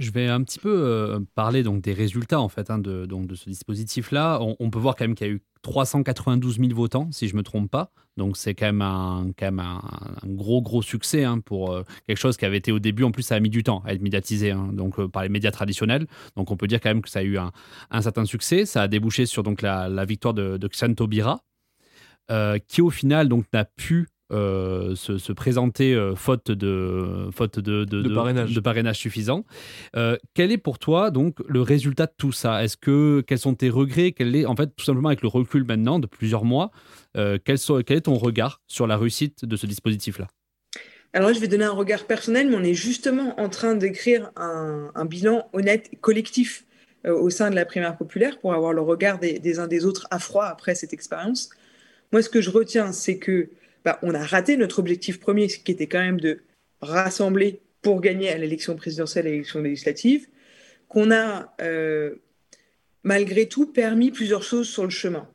[0.01, 3.27] Je vais un petit peu euh, parler donc des résultats en fait hein, de, donc,
[3.27, 4.41] de ce dispositif-là.
[4.59, 7.43] On, peut voir quand même qu'il y a eu 392 000 votants, si je me
[7.43, 7.93] trompe pas.
[8.17, 9.83] Donc c'est quand même un, quand même un,
[10.25, 13.05] gros gros succès hein, pour euh, quelque chose qui avait été au début.
[13.05, 15.29] En plus, ça a mis du temps à être médiatisé hein, donc euh, par les
[15.29, 16.07] médias traditionnels.
[16.35, 17.53] Donc on peut dire quand même que ça a eu un,
[18.01, 18.65] certain succès.
[18.65, 21.45] Ça a débouché sur donc la, victoire de, de Xantobira,
[22.69, 28.61] qui au final n'a pu euh, se, présenter euh, faute de faute de, de, de,
[28.61, 28.97] parrainage.
[28.97, 29.45] suffisant.
[29.97, 32.63] Euh, quel est pour toi donc le résultat de tout ça?
[32.63, 34.13] Est-ce que quels sont tes regrets?
[34.13, 36.71] Quel est en fait tout simplement avec le recul maintenant de plusieurs mois
[37.15, 37.41] quel,
[37.87, 40.29] quel est ton regard sur la réussite de ce dispositif là
[41.13, 45.05] alors je vais donner un regard personnel, mais on est justement en train d'écrire un,
[45.07, 46.65] bilan honnête, collectif
[47.05, 50.07] au sein de la primaire populaire pour avoir le regard des, des uns des autres
[50.13, 51.51] à froid après cette expérience.
[52.13, 53.49] Moi, ce que je retiens, c'est que
[53.85, 56.41] bah, on a raté notre objectif premier, qui était quand même de
[56.81, 60.27] rassembler pour gagner à l'élection présidentielle et à l'élection législative,
[60.89, 62.17] qu'on a euh,
[63.05, 65.29] malgré tout permis plusieurs choses sur le chemin.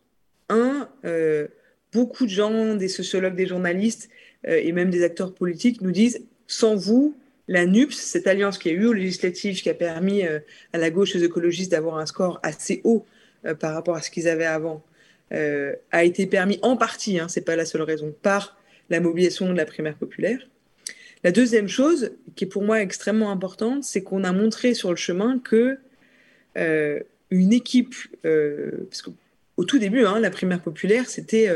[0.49, 1.47] Un, euh,
[1.91, 4.09] beaucoup de gens, des sociologues, des journalistes
[4.47, 8.69] euh, et même des acteurs politiques nous disent, sans vous, la NUPS, cette alliance qui
[8.69, 12.07] a eu aux législatives, qui a permis à la gauche et aux écologistes d'avoir un
[12.07, 13.05] score assez haut
[13.59, 14.83] par rapport à ce qu'ils avaient avant,
[15.31, 18.57] a été permis en partie, hein, c'est pas la seule raison, par
[18.89, 20.39] la mobilisation de la primaire populaire.
[21.23, 24.95] La deuxième chose, qui est pour moi extrêmement importante, c'est qu'on a montré sur le
[24.95, 25.79] chemin que
[26.57, 26.99] euh,
[27.31, 31.49] une équipe, euh, parce qu'au tout début, hein, la primaire populaire, c'était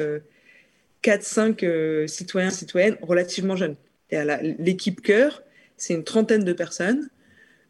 [1.03, 3.75] 4-5 citoyens, citoyennes relativement jeunes.
[4.11, 5.43] L'équipe cœur,
[5.77, 7.09] c'est une trentaine de personnes,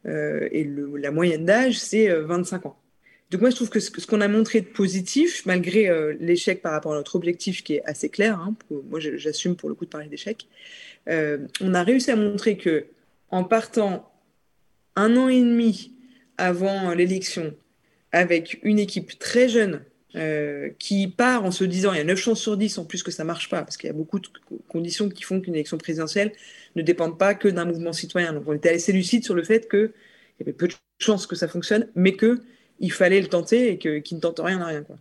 [0.05, 0.65] et
[0.97, 2.79] la moyenne d'âge, c'est 25 ans.
[3.31, 6.71] Donc moi, je trouve que ce, qu'on a montré de positif, malgré euh, l'échec par
[6.71, 8.55] rapport à notre objectif qui est assez clair, hein,
[8.89, 10.47] moi j'assume pour le coup de parler d'échec,
[11.09, 12.87] euh, on a réussi à montrer que
[13.29, 14.11] en partant
[14.95, 15.93] un an et demi
[16.37, 17.53] avant l'élection
[18.11, 19.83] avec une équipe très jeune
[20.15, 23.03] euh, qui part en se disant il y a 9 chances sur 10 en plus
[23.03, 24.27] que ça marche pas, parce qu'il y a beaucoup de
[24.67, 26.31] conditions qui font qu'une élection présidentielle
[26.75, 28.33] ne dépend pas que d'un mouvement citoyen.
[28.33, 29.91] Donc on était assez lucide sur le fait qu'il
[30.39, 32.41] y avait peu de chances que ça fonctionne, mais que
[32.79, 34.83] il fallait le tenter et qu'il ne tente rien à rien.
[34.83, 34.97] Quoi.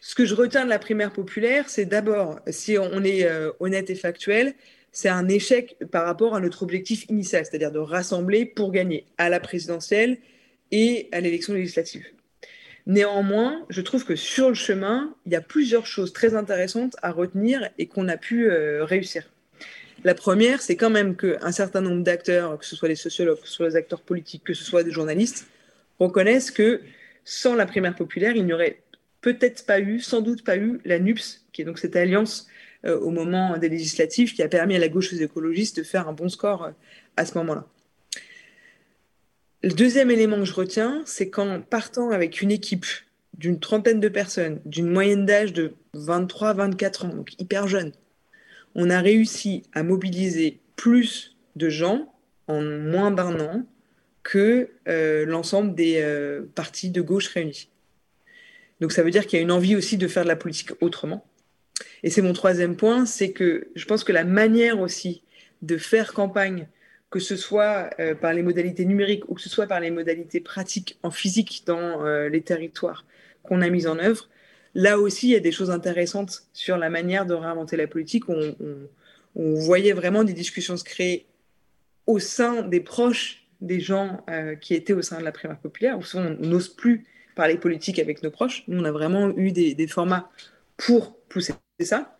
[0.00, 3.90] Ce que je retiens de la primaire populaire, c'est d'abord, si on est euh, honnête
[3.90, 4.54] et factuel,
[4.92, 9.28] c'est un échec par rapport à notre objectif initial, c'est-à-dire de rassembler pour gagner à
[9.28, 10.18] la présidentielle
[10.70, 12.06] et à l'élection législative.
[12.86, 17.12] Néanmoins, je trouve que sur le chemin, il y a plusieurs choses très intéressantes à
[17.12, 19.28] retenir et qu'on a pu euh, réussir.
[20.04, 23.46] La première, c'est quand même qu'un certain nombre d'acteurs, que ce soit les sociologues, que
[23.48, 25.48] ce soit les acteurs politiques, que ce soit des journalistes,
[25.98, 26.80] reconnaissent que
[27.28, 28.80] sans la primaire populaire, il n'y aurait
[29.20, 32.48] peut-être pas eu, sans doute pas eu, la NUPS, qui est donc cette alliance
[32.86, 36.08] euh, au moment des législatives qui a permis à la gauche aux écologistes de faire
[36.08, 36.70] un bon score euh,
[37.18, 37.66] à ce moment-là.
[39.62, 42.86] Le deuxième élément que je retiens, c'est qu'en partant avec une équipe
[43.36, 47.92] d'une trentaine de personnes, d'une moyenne d'âge de 23-24 ans, donc hyper jeune,
[48.74, 52.10] on a réussi à mobiliser plus de gens
[52.46, 53.66] en moins d'un an
[54.28, 57.70] que euh, l'ensemble des euh, partis de gauche réunis.
[58.78, 60.72] Donc ça veut dire qu'il y a une envie aussi de faire de la politique
[60.82, 61.26] autrement.
[62.02, 65.22] Et c'est mon troisième point, c'est que je pense que la manière aussi
[65.62, 66.68] de faire campagne,
[67.08, 70.40] que ce soit euh, par les modalités numériques ou que ce soit par les modalités
[70.40, 73.06] pratiques en physique dans les territoires
[73.42, 74.28] qu'on a mises en œuvre,
[74.74, 78.28] là aussi, il y a des choses intéressantes sur la manière de réinventer la politique.
[78.28, 78.54] On,
[79.34, 81.24] voyait vraiment des discussions se créer
[82.06, 85.98] au sein des proches des gens euh, qui étaient au sein de la primaire populaire,
[86.04, 88.64] souvent on n'ose plus parler politique avec nos proches.
[88.68, 90.30] Nous, on a vraiment eu des, formats
[90.76, 92.18] pour pousser ça.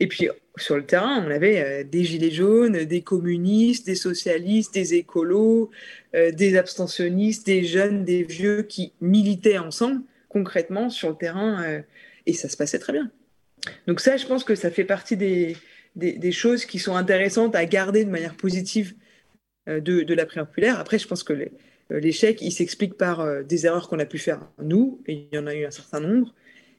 [0.00, 4.74] Et puis, sur le terrain, on avait euh, des gilets jaunes, des communistes, des socialistes,
[4.74, 5.70] des écolos,
[6.14, 11.82] euh, des abstentionnistes, des jeunes, des vieux qui militaient ensemble concrètement sur le terrain
[12.26, 13.10] et ça se passait très bien.
[13.86, 15.56] Donc ça, je pense que ça fait partie des,
[16.32, 18.94] choses qui sont intéressantes à garder de manière positive
[19.68, 20.78] de, de la prière populaire.
[20.78, 24.40] Après, je pense que euh, l'échec, il s'explique par des erreurs qu'on a pu faire
[24.62, 26.34] nous, et il y en a eu un certain nombre,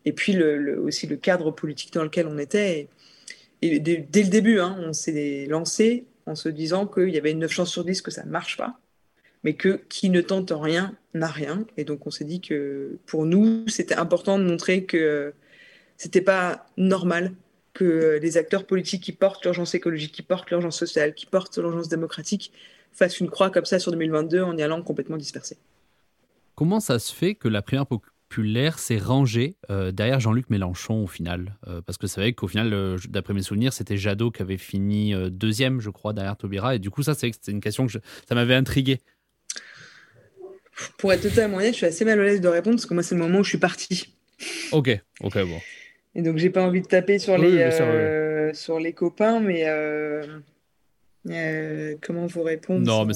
[0.05, 2.87] et puis aussi le cadre politique dans lequel on était.
[3.61, 7.51] Dès, le début, hein, on s'est lancé en se disant qu'il y avait une 9
[7.51, 8.79] chances sur 10 que ça ne marche pas
[9.43, 11.65] mais que qui ne tente rien n'a rien.
[11.77, 15.33] Et donc on s'est dit que pour nous, c'était important de montrer que
[15.97, 17.33] c'était pas normal
[17.73, 21.87] que les acteurs politiques qui portent l'urgence écologique, qui portent l'urgence sociale, qui portent l'urgence
[21.87, 22.51] démocratique
[22.91, 25.57] fassent une croix comme ça sur 2022 en y allant complètement dispersé.
[26.55, 31.07] Comment ça se fait que la primaire populaire s'est rangée euh, derrière Jean-Luc Mélenchon au
[31.07, 34.41] final euh, Parce que c'est vrai qu'au final, euh, d'après mes souvenirs, c'était Jadot qui
[34.41, 36.75] avait fini deuxième, je crois, derrière Taubira.
[36.75, 38.99] Et du coup, ça, c'est une question que ça m'avait intrigué.
[40.97, 43.03] Pour être totalement honnête, je suis assez mal à l'aise de répondre parce que moi,
[43.03, 44.15] c'est le moment où je suis partie.
[44.71, 44.89] Ok,
[45.21, 45.59] ok, bon.
[46.15, 49.63] Et donc, j'ai pas envie de taper sur, les, euh, sur les copains, mais
[51.27, 53.13] euh, comment vous répondre Non, mais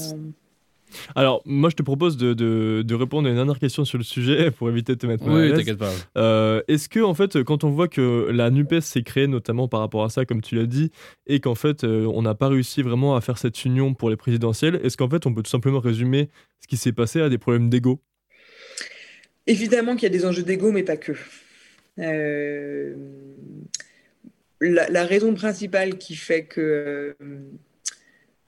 [1.15, 4.51] alors, moi, je te propose de, de, répondre à une dernière question sur le sujet
[4.57, 5.91] pour éviter de te mettre mal Oui, t'inquiète pas.
[6.17, 9.79] Euh, est-ce que, en fait, quand on voit que la NUPES s'est créée notamment par
[9.79, 10.91] rapport à ça, comme tu l'as dit,
[11.27, 14.15] et qu'en fait, euh, on n'a pas réussi vraiment à faire cette union pour les
[14.15, 16.29] présidentielles, est-ce qu'en fait, on peut tout simplement résumer
[16.61, 17.99] ce qui s'est passé à des problèmes d'ego?
[19.47, 21.13] Évidemment qu'il y a des enjeux d'ego, mais pas que.
[21.99, 22.95] Euh,
[24.61, 27.15] la, la, raison principale qui fait que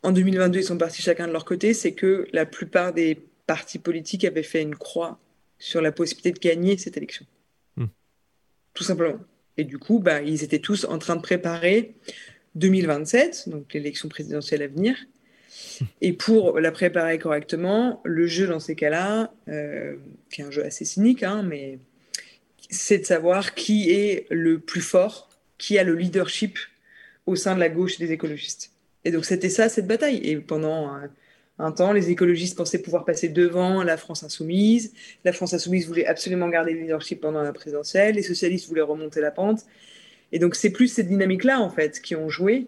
[0.06, 3.80] en 2022, ils sont partis chacun de leur côté, c'est que la plupart des partis
[3.80, 5.20] politiques avaient fait une croix
[5.58, 7.26] sur la possibilité de gagner cette élection.
[7.76, 7.88] Hmm.
[8.76, 9.20] Tout simplement.
[9.58, 11.96] Et du coup, bah, ils étaient tous en train de préparer
[12.54, 14.96] 2027, donc l'élection présidentielle à venir.
[16.02, 19.96] Et pour la préparer correctement, le jeu dans ces cas-là, euh,
[20.30, 21.80] qui est un jeu assez cynique, hein, mais
[22.70, 26.60] c'est de savoir qui est le plus fort, qui a le leadership
[27.26, 28.75] au sein de la gauche des écologistes.
[29.06, 30.18] Et donc c'était ça, cette bataille.
[30.18, 30.92] Et pendant
[31.60, 34.94] un, temps, les écologistes pensaient pouvoir passer devant la France insoumise.
[35.24, 38.16] La France insoumise voulait absolument garder le leadership pendant la présidentielle.
[38.16, 39.62] Les socialistes voulaient remonter la pente.
[40.32, 42.68] Et donc c'est plus cette dynamique-là, en fait, qui ont joué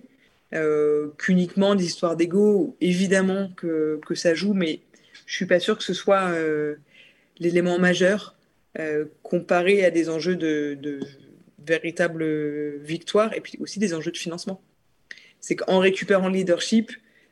[0.53, 2.77] euh, qu'uniquement des histoires d'ego.
[2.79, 4.81] Évidemment que, que, ça joue, mais
[5.25, 6.75] je suis pas sûr que ce soit euh,
[7.39, 8.35] l'élément majeur
[8.79, 10.99] euh, comparé à des enjeux de, de
[11.65, 12.23] véritable
[12.77, 14.61] victoire et puis aussi des enjeux de financement
[15.39, 16.91] c'est qu'en récupérant le leadership,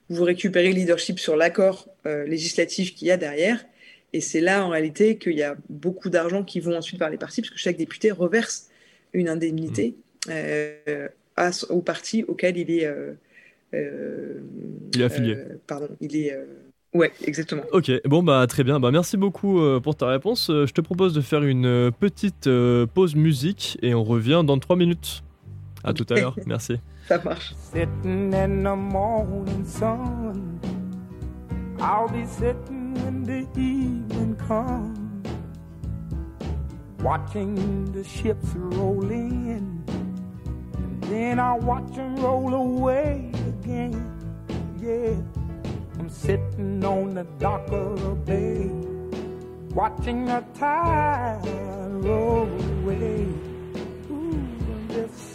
[0.09, 3.65] vous récupérez le leadership sur l'accord euh, législatif qu'il y a derrière.
[4.13, 7.17] Et c'est là, en réalité, qu'il y a beaucoup d'argent qui vont ensuite vers les
[7.17, 8.69] partis, parce que chaque député reverse
[9.13, 9.95] une indemnité
[10.27, 10.31] mmh.
[10.31, 11.07] euh,
[11.69, 12.85] au parti auquel il est.
[12.85, 13.13] Euh,
[14.93, 15.37] il est affilié.
[15.67, 16.33] pardon, il est.
[16.93, 17.63] Ouais, exactement.
[17.73, 18.79] Ok, bon bah très bien.
[18.79, 20.49] Bah merci beaucoup pour ta réponse.
[20.49, 22.49] je te propose de faire une petite
[22.93, 25.24] pause musique et on revient dans trois minutes.
[25.85, 26.35] À tout à l'heure.
[26.45, 26.79] Merci.
[27.07, 27.53] Ça marche.
[27.55, 30.59] Sitting in the morning sun.
[31.79, 34.97] I'll be sitting when the evening comes.
[37.01, 39.83] Watching the ships roll in.
[39.87, 43.93] And then I'll watch them roll away again.
[44.81, 45.15] Yeah.
[45.99, 48.85] I'm sitting on the dock of the bay.
[49.75, 51.41] watching the tide
[52.05, 53.27] roll away.
[54.09, 54.47] Ooh,
[54.87, 55.34] just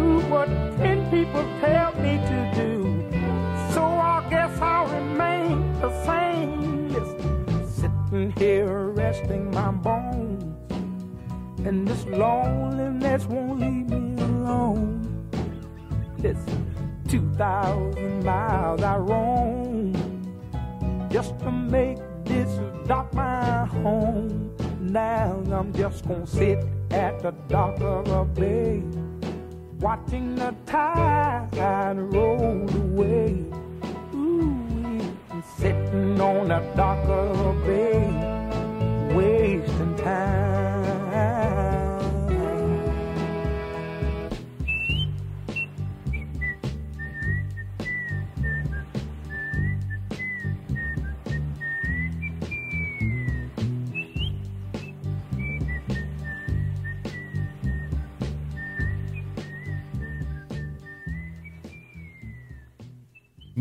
[0.31, 3.05] what ten people tell me to do,
[3.73, 6.87] so I guess I'll remain the same.
[6.87, 10.43] Listen, sitting here resting my bones,
[11.65, 14.99] and this loneliness won't leave me alone.
[17.09, 19.91] Two thousand miles I roam
[21.11, 22.47] just to make this
[22.87, 24.55] dock my home.
[24.79, 26.59] Now I'm just gonna sit
[26.91, 28.81] at the dock of a bay,
[29.81, 33.43] watching the tide roll away.
[34.13, 35.17] Ooh,
[35.57, 36.61] sitting on a
[37.09, 37.99] of bay,
[39.15, 40.40] wasting time.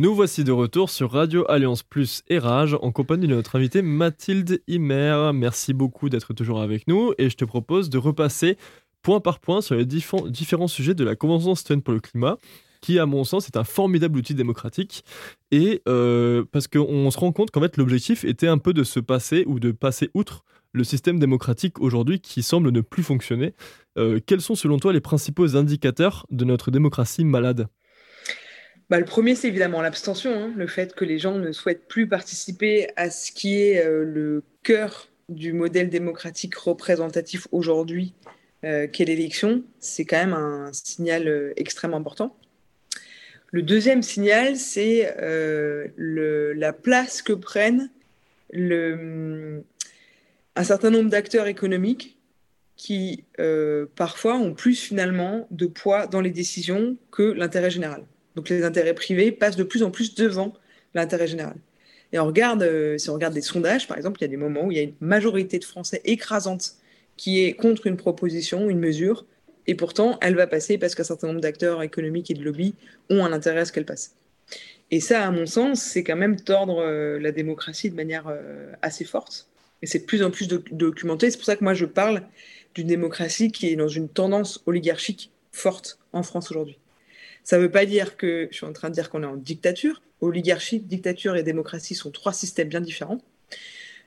[0.01, 3.83] Nous voici de retour sur Radio Alliance Plus et Rage en compagnie de notre invitée
[3.83, 5.33] Mathilde Himer.
[5.35, 8.57] Merci beaucoup d'être toujours avec nous et je te propose de repasser
[9.03, 12.39] point par point sur les différents sujets de la Convention citoyenne pour le climat
[12.81, 15.05] qui, à mon sens, est un formidable outil démocratique.
[15.51, 19.01] Et euh, parce qu'on se rend compte qu'en fait, l'objectif était un peu de se
[19.01, 23.53] passer ou de passer outre le système démocratique aujourd'hui qui semble ne plus fonctionner.
[23.99, 27.69] Euh, quels sont, selon toi, les principaux indicateurs de notre démocratie malade?
[28.91, 30.53] Bah, le premier, c'est évidemment l'abstention, hein.
[30.57, 34.43] le fait que les gens ne souhaitent plus participer à ce qui est euh, le
[34.65, 38.15] cœur du modèle démocratique représentatif aujourd'hui,
[38.65, 39.63] euh, qu'est l'élection.
[39.79, 42.37] C'est quand même un signal euh, extrêmement important.
[43.53, 45.13] Le deuxième signal, c'est
[45.97, 47.91] la place que prennent
[48.55, 49.63] un
[50.63, 52.17] certain nombre d'acteurs économiques
[52.77, 53.25] qui,
[53.97, 58.05] parfois, ont plus finalement de poids dans les décisions que l'intérêt général.
[58.37, 60.55] Donc les intérêts privés passent de plus en plus devant
[60.95, 61.57] l'intérêt général.
[62.13, 64.37] Et on regarde, euh, si on regarde des sondages, par exemple, il y a des
[64.37, 66.75] moments où il y a une majorité de Français écrasante
[67.17, 69.27] qui est contre une proposition, une mesure,
[69.67, 72.75] et pourtant elle va passer parce qu'un certain nombre d'acteurs économiques et de lobbies
[73.11, 74.17] ont un intérêt à ce qu'elle passe.
[74.91, 78.73] Et ça, à mon sens, c'est quand même tordre euh, la démocratie de manière euh,
[78.83, 79.47] assez forte.
[79.83, 81.31] Et c'est de plus en plus documenté.
[81.31, 82.23] C'est pour ça que moi, je parle
[82.75, 86.79] d'une démocratie qui est dans une tendance oligarchique forte en France aujourd'hui.
[87.45, 89.37] Ça ne veut pas dire que je suis en train de dire qu'on est en
[89.37, 90.03] dictature.
[90.21, 93.21] Oligarchie, dictature et démocratie sont trois systèmes bien différents,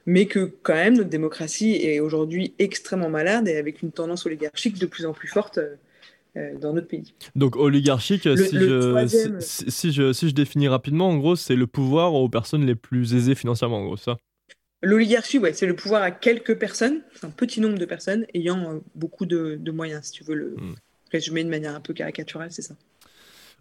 [0.05, 4.77] mais que quand même notre démocratie est aujourd'hui extrêmement malade et avec une tendance oligarchique
[4.77, 5.75] de plus en plus forte euh,
[6.35, 7.13] euh, dans notre pays.
[7.35, 12.13] Donc oligarchique, si, je, si, je, si je définis rapidement, en gros, c'est le pouvoir
[12.13, 14.17] aux personnes les plus aisées financièrement, en gros, ça?
[14.81, 18.79] L'oligarchie, ouais, c'est le pouvoir à quelques personnes, un petit nombre de personnes ayant euh,
[18.95, 20.75] beaucoup de, moyens, si tu veux le hmm.
[21.11, 22.75] résumer de manière un peu caricaturale, c'est ça.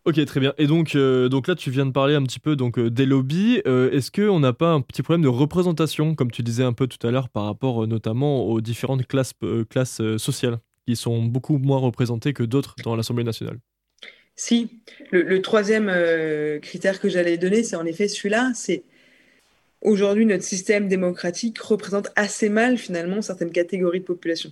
[0.05, 0.53] Ok, très bien.
[0.59, 3.07] Et donc, euh, donc là, tu viens de parler un petit peu donc, euh, des
[3.07, 3.63] lobbies.
[3.69, 6.89] Euh, est-ce qu'on n'a pas un petit problème de représentation, comme tu disais un peu
[6.89, 12.33] tout à l'heure, par rapport notamment aux différentes classes, sociales, qui sont beaucoup moins représentées
[12.33, 13.59] que d'autres dans l'Assemblée nationale?
[14.35, 14.81] Si.
[15.13, 15.93] Le, troisième
[16.61, 18.51] critère que j'allais donner, c'est en effet celui-là.
[18.57, 18.83] C'est
[19.83, 24.51] aujourd'hui, notre système démocratique représente assez mal, finalement, certaines catégories de population.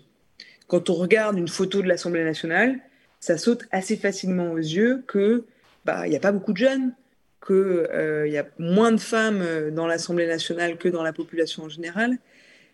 [0.68, 2.78] Quand on regarde une photo de l'Assemblée nationale,
[3.20, 5.44] ça saute assez facilement aux yeux que
[5.84, 6.94] bah il n'y a pas beaucoup de jeunes,
[7.46, 11.64] qu'il euh, y a moins de femmes euh, dans l'Assemblée nationale que dans la population
[11.64, 12.18] en général,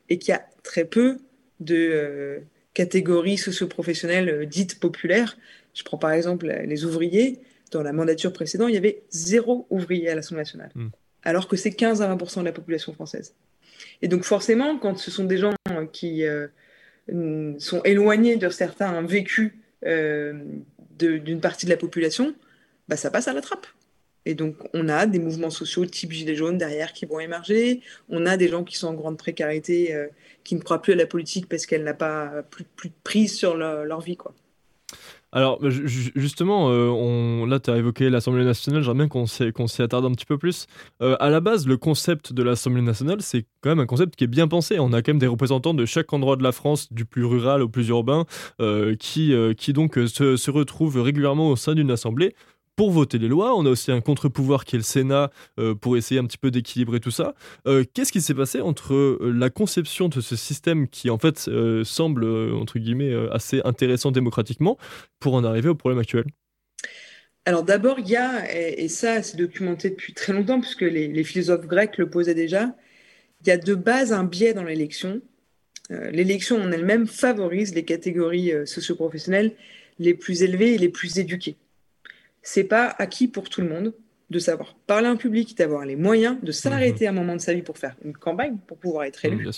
[0.09, 1.19] et qu'il y a très peu
[1.61, 2.39] de euh,
[2.75, 5.37] catégories socioprofessionnelles dites populaires.
[5.75, 7.41] Je prends par exemple les ouvriers.
[7.73, 10.89] Dans la mandature précédente, il y avait zéro ouvrier à l'Assemblée nationale, hmm.
[11.25, 13.35] alors que c'est 15 à 20% de la population française.
[14.03, 15.53] Et donc forcément, quand ce sont des gens
[15.93, 16.25] qui
[17.09, 19.53] sont éloignés de certains vécus
[20.99, 22.35] d'une partie de la population,
[22.89, 23.67] bah, ça passe à la trappe.
[24.27, 27.81] Et donc, on a des mouvements sociaux type Gilets jaunes derrière qui vont émerger.
[28.09, 30.09] On a des gens qui sont en grande précarité, euh,
[30.43, 33.37] qui ne croient plus à la politique parce qu'elle n'a pas plus, plus de prise
[33.37, 34.17] sur leur vie.
[34.17, 34.35] Quoi.
[35.33, 40.13] Alors, justement, euh, là, tu as évoqué l'Assemblée nationale, j'aimerais bien qu'on s'y attarde un
[40.13, 40.67] petit peu plus.
[41.03, 44.25] Euh, à la base, le concept de l'Assemblée nationale, c'est quand même un concept qui
[44.25, 44.79] est bien pensé.
[44.79, 47.63] On a quand même des représentants de chaque endroit de la France, du plus rural
[47.63, 48.25] au plus urbain,
[48.99, 52.35] qui, qui donc se retrouvent régulièrement au sein d'une assemblée
[52.77, 53.57] pour voter les lois.
[53.57, 56.51] On a aussi un contre-pouvoir qui est le Sénat euh, pour essayer un petit peu
[56.51, 57.35] d'équilibrer tout ça.
[57.67, 61.51] Euh, qu'est-ce qui s'est passé entre euh, la conception de ce système qui en fait
[61.85, 64.77] semble entre guillemets assez intéressant démocratiquement
[65.19, 66.25] pour en arriver au problème actuel?
[67.47, 71.25] Alors d'abord, il y a, et, ça c'est documenté depuis très longtemps, puisque les, les,
[71.25, 72.75] philosophes grecs le posaient déjà,
[73.43, 75.21] il y a de base un biais dans l'élection.
[75.91, 79.53] l'élection en elle-même favorise les catégories socioprofessionnelles
[79.99, 81.57] les plus élevées et les plus éduquées
[82.47, 83.93] c'est pas acquis pour tout le monde
[84.31, 87.53] de savoir parler en public, d'avoir les moyens de s'arrêter à un moment de sa
[87.53, 89.49] vie pour faire une campagne, pour pouvoir être élu.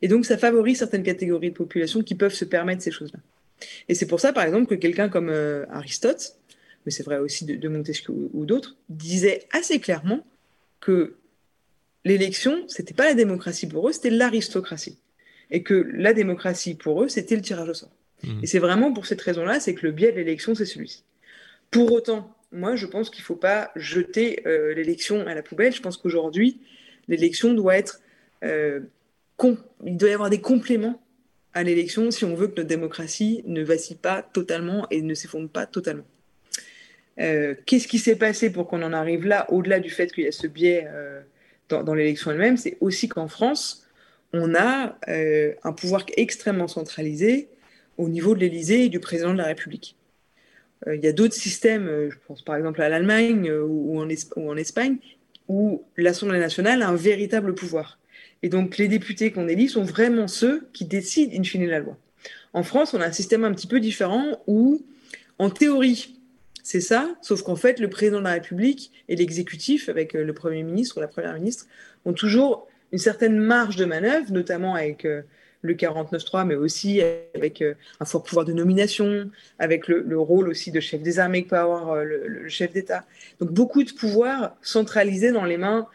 [0.00, 3.18] Et donc, ça favorise certaines catégories de population qui peuvent se permettre ces choses-là.
[3.88, 6.36] Et c'est pour ça, par exemple, que quelqu'un comme euh, Aristote,
[6.86, 10.24] mais c'est vrai aussi de, Montesquieu ou, d'autres, disait assez clairement
[10.78, 11.16] que
[12.04, 14.98] l'élection, c'était pas la démocratie pour eux, c'était l'aristocratie.
[15.50, 17.92] Et que la démocratie pour eux, c'était le tirage au sort.
[18.22, 18.40] Mmh.
[18.44, 21.02] Et c'est vraiment pour cette raison-là, c'est que le biais de l'élection, c'est celui-ci.
[21.70, 25.72] Pour autant, moi, je pense qu'il ne faut pas jeter euh, l'élection à la poubelle.
[25.72, 26.60] Je pense qu'aujourd'hui,
[27.08, 28.00] l'élection doit être.
[28.44, 28.80] Euh,
[29.84, 31.00] il doit y avoir des compléments
[31.54, 35.48] à l'élection si on veut que notre démocratie ne vacille pas totalement et ne s'effondre
[35.48, 36.04] pas totalement.
[37.18, 40.26] Euh, qu'est-ce qui s'est passé pour qu'on en arrive là, au-delà du fait qu'il y
[40.26, 40.86] a ce biais
[41.70, 42.58] dans, dans l'élection elle-même?
[42.58, 43.88] C'est aussi qu'en France,
[44.34, 47.48] on a un pouvoir extrêmement centralisé
[47.96, 49.96] au niveau de l'Élysée et du président de la République.
[50.86, 53.98] Euh, il y a d'autres systèmes, euh, je pense par exemple à l'Allemagne euh, ou,
[54.00, 54.96] en Espagne,
[55.48, 57.98] où l'Assemblée nationale a un véritable pouvoir.
[58.42, 61.96] Et donc les députés qu'on élit sont vraiment ceux qui décident in fine la loi.
[62.52, 64.82] En France, on a un système un petit peu différent où,
[65.38, 66.16] en théorie,
[66.62, 70.62] c'est ça, sauf qu'en fait, le président de la République et l'exécutif, avec le Premier
[70.62, 71.66] ministre ou la Première ministre,
[72.04, 75.06] ont toujours une certaine marge de manœuvre, notamment avec
[75.62, 77.00] le 49.3, mais aussi
[77.34, 81.44] avec euh, un fort pouvoir de nomination, avec le, rôle aussi de chef des armées
[81.44, 83.04] que peut avoir euh, le, chef d'État.
[83.40, 85.86] Donc beaucoup de pouvoir centralisé dans les mains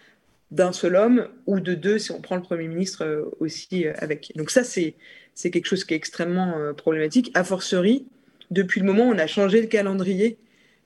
[0.52, 4.32] d'un seul homme ou de deux si on prend le Premier ministre euh, aussi avec.
[4.36, 4.96] Donc ça, c'est
[5.36, 7.32] quelque chose qui est extrêmement problématique.
[7.34, 8.06] A fortiori,
[8.52, 10.38] depuis le moment où on a changé le calendrier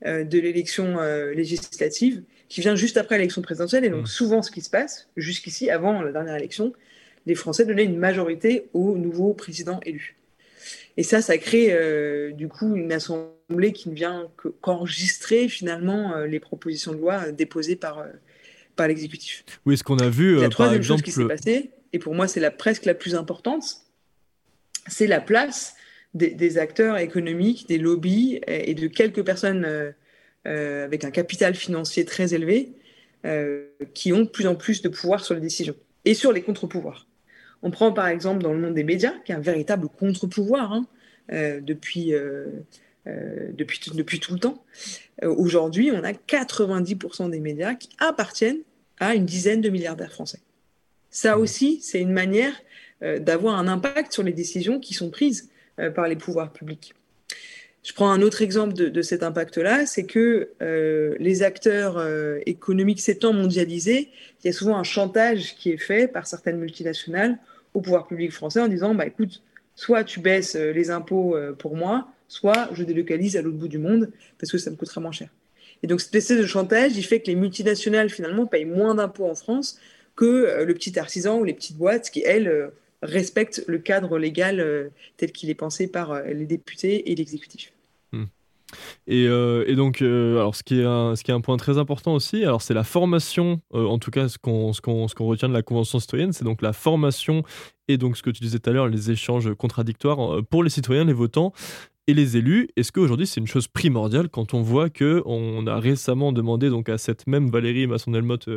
[0.05, 0.97] de l'élection
[1.35, 4.07] législative, qui vient juste après l'élection présidentielle, et donc mmh.
[4.07, 6.73] souvent ce qui se passe, jusqu'ici, avant la dernière élection,
[7.29, 10.17] les Français donnaient une majorité au nouveau président élu.
[10.97, 14.27] Et ça, ça crée euh, du coup une assemblée qui ne vient
[14.61, 18.07] qu'enregistrer finalement euh, les propositions de loi déposées par, euh,
[18.75, 19.45] par l'exécutif.
[19.67, 22.39] Oui, ce qu'on a vu, la troisième chose qui s'est passée, et pour moi c'est
[22.39, 23.63] la presque la plus importante,
[24.87, 25.75] c'est la place
[26.15, 29.93] des, acteurs économiques, des lobbies et, de quelques personnes
[30.45, 32.73] avec un capital financier très élevé
[33.93, 35.75] qui ont de plus en plus de pouvoir sur les décisions
[36.05, 37.08] et sur les contre-pouvoirs.
[37.61, 40.87] On prend par exemple dans le monde des médias, qui est un véritable contre-pouvoir hein,
[41.31, 42.47] euh, depuis, euh,
[43.07, 44.63] euh, depuis, depuis tout le temps.
[45.21, 48.61] Aujourd'hui, on a 90% des médias qui appartiennent
[48.99, 50.39] à une dizaine de milliardaires français.
[51.09, 51.41] Ça mmh.
[51.41, 52.53] aussi, c'est une manière
[53.01, 55.49] d'avoir un impact sur les décisions qui sont prises
[55.95, 56.93] par les pouvoirs publics.
[57.83, 60.49] Je prends un autre exemple de, cet impact-là, c'est que
[61.19, 62.05] les acteurs
[62.45, 64.09] économiques s'étant mondialisés,
[64.43, 67.39] il y a souvent un chantage qui est fait par certaines multinationales
[67.73, 69.41] au pouvoir public français en disant bah écoute,
[69.75, 73.67] soit tu baisses euh, les impôts euh, pour moi, soit je délocalise à l'autre bout
[73.67, 75.29] du monde parce que ça me coûtera moins cher.
[75.83, 79.29] Et donc cette espèce de chantage, il fait que les multinationales finalement payent moins d'impôts
[79.29, 79.79] en France
[80.15, 82.71] que euh, le petit artisan ou les petites boîtes qui elles
[83.01, 87.71] respectent le cadre légal tel qu'il est pensé par les députés et l'exécutif.
[89.09, 90.83] Euh, et, donc, euh, alors ce qui, est
[91.31, 94.73] un, point très important aussi, alors c'est la formation, euh, en tout cas ce qu'on
[94.73, 97.43] ce qu'on retient de la Convention citoyenne, c'est donc la formation
[97.87, 101.05] et donc ce que tu disais tout à l'heure, les échanges contradictoires pour les citoyens,
[101.05, 101.53] les votants
[102.09, 102.67] et les élus.
[102.75, 106.89] Est-ce qu'aujourd'hui c'est une chose primordiale quand on voit que on a récemment demandé donc
[106.89, 108.49] à cette même Valérie Masson-Delmotte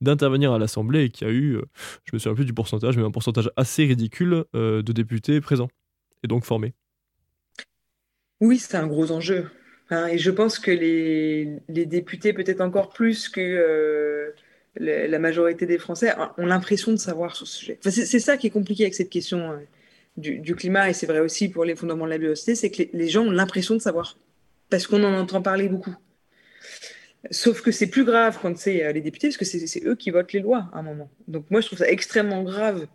[0.00, 1.60] d'intervenir à l'Assemblée et qu'il y a eu,
[2.04, 5.68] je me souviens plus du pourcentage, mais un pourcentage assez ridicule de députés présents
[6.24, 6.74] et donc formés?
[8.40, 9.46] Oui, c'est un gros enjeu.
[9.90, 14.32] Hein, et je pense que les, députés, peut-être encore plus que euh,
[14.76, 17.78] la, majorité des Français, ont l'impression de savoir sur ce sujet.
[17.82, 19.58] c'est ça qui est compliqué avec cette question.
[20.16, 22.78] Du, du climat, et c'est vrai aussi pour les fondements de la biodiversité, c'est que
[22.78, 24.16] les, les gens ont l'impression de savoir,
[24.70, 25.94] parce qu'on en entend parler beaucoup.
[27.30, 30.10] Sauf que c'est plus grave quand c'est euh, les députés, parce que c'est eux qui
[30.10, 31.10] votent les lois à un moment.
[31.28, 32.86] Donc moi, je trouve ça extrêmement grave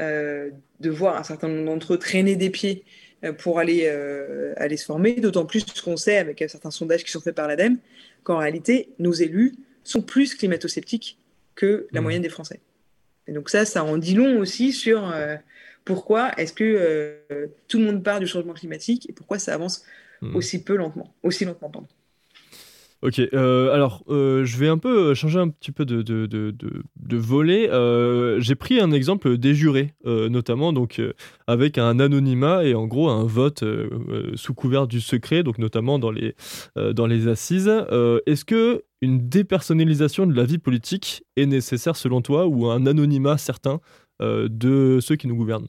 [0.00, 2.84] euh, de voir un certain nombre d'entre eux traîner des pieds
[3.24, 7.10] euh, pour aller, euh, aller se former, d'autant plus qu'on sait, avec certains sondages qui
[7.10, 7.78] sont faits par l'ADEME,
[8.22, 9.54] qu'en réalité, nos élus
[9.84, 11.18] sont plus climato-sceptiques
[11.56, 12.04] que la Mhm.
[12.04, 12.60] moyenne des Français.
[13.26, 15.12] Et donc ça, ça en dit long aussi sur
[15.84, 19.84] pourquoi est-ce que euh, tout le monde parle du changement climatique et pourquoi ça avance
[20.22, 20.36] Mhm.
[20.36, 21.88] aussi peu lentement, aussi lentement, pardon.
[23.02, 26.50] Ok, euh, alors euh, je vais un peu changer un petit peu de, de, de,
[26.50, 27.70] de, de volet.
[27.70, 31.00] Euh, J'ai pris un exemple des jurés, notamment donc
[31.46, 33.64] avec un anonymat et en gros un vote
[34.34, 36.34] sous couvert du secret, donc notamment dans les,
[36.76, 37.72] dans les assises.
[38.26, 43.38] Est-ce que une dépersonnalisation de la vie politique est nécessaire selon toi ou un anonymat
[43.38, 43.80] certain
[44.20, 45.68] de ceux qui nous gouvernent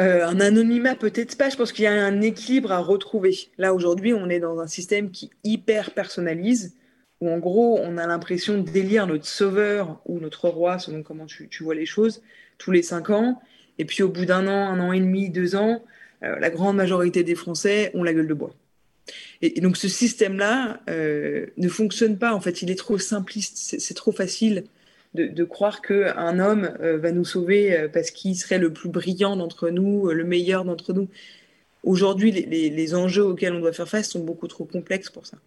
[0.00, 1.48] Euh, un anonymat, peut-être pas.
[1.48, 3.34] Je pense qu'il y a un équilibre à retrouver.
[3.56, 6.76] Là, aujourd'hui, on est dans un système qui hyper personnalise,
[7.20, 11.48] où en gros, on a l'impression d'élire notre sauveur ou notre roi, selon comment tu,
[11.62, 12.22] vois les choses,
[12.58, 13.40] tous les cinq ans.
[13.78, 15.82] Et puis, au bout d'un an, un an et demi, deux ans,
[16.22, 18.54] euh, la grande majorité des Français ont la gueule de bois.
[19.40, 22.34] Et, donc, ce système-là euh, ne fonctionne pas.
[22.34, 23.56] En fait, il est trop simpliste.
[23.56, 24.64] C'est trop facile
[25.16, 28.88] de, de croire qu'un homme euh, va nous sauver euh, parce qu'il serait le plus
[28.90, 31.08] brillant d'entre nous, euh, le meilleur d'entre nous.
[31.82, 35.24] Aujourd'hui, les, les- les enjeux auxquels on doit faire face sont beaucoup trop complexes pour
[35.26, 35.38] ça.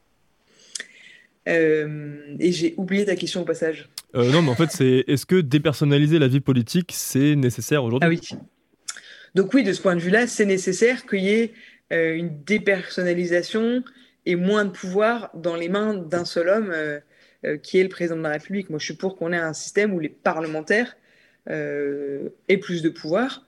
[1.48, 3.90] Euh, et j'ai oublié ta question au passage.
[4.16, 8.08] Euh, Non, mais en fait, c'est est-ce que dépersonnaliser la vie politique, c'est nécessaire aujourd'hui?
[8.08, 8.38] Ah oui.
[9.36, 11.54] Donc oui, de ce point de vue-là, c'est nécessaire qu'il y ait
[11.92, 13.84] euh, une dépersonnalisation
[14.26, 16.72] et moins de pouvoir dans les mains d'un seul homme
[17.58, 18.70] qui est le président de la République.
[18.70, 20.96] Moi, je suis pour qu'on ait un système où les parlementaires
[21.50, 23.46] euh, aient plus de pouvoir.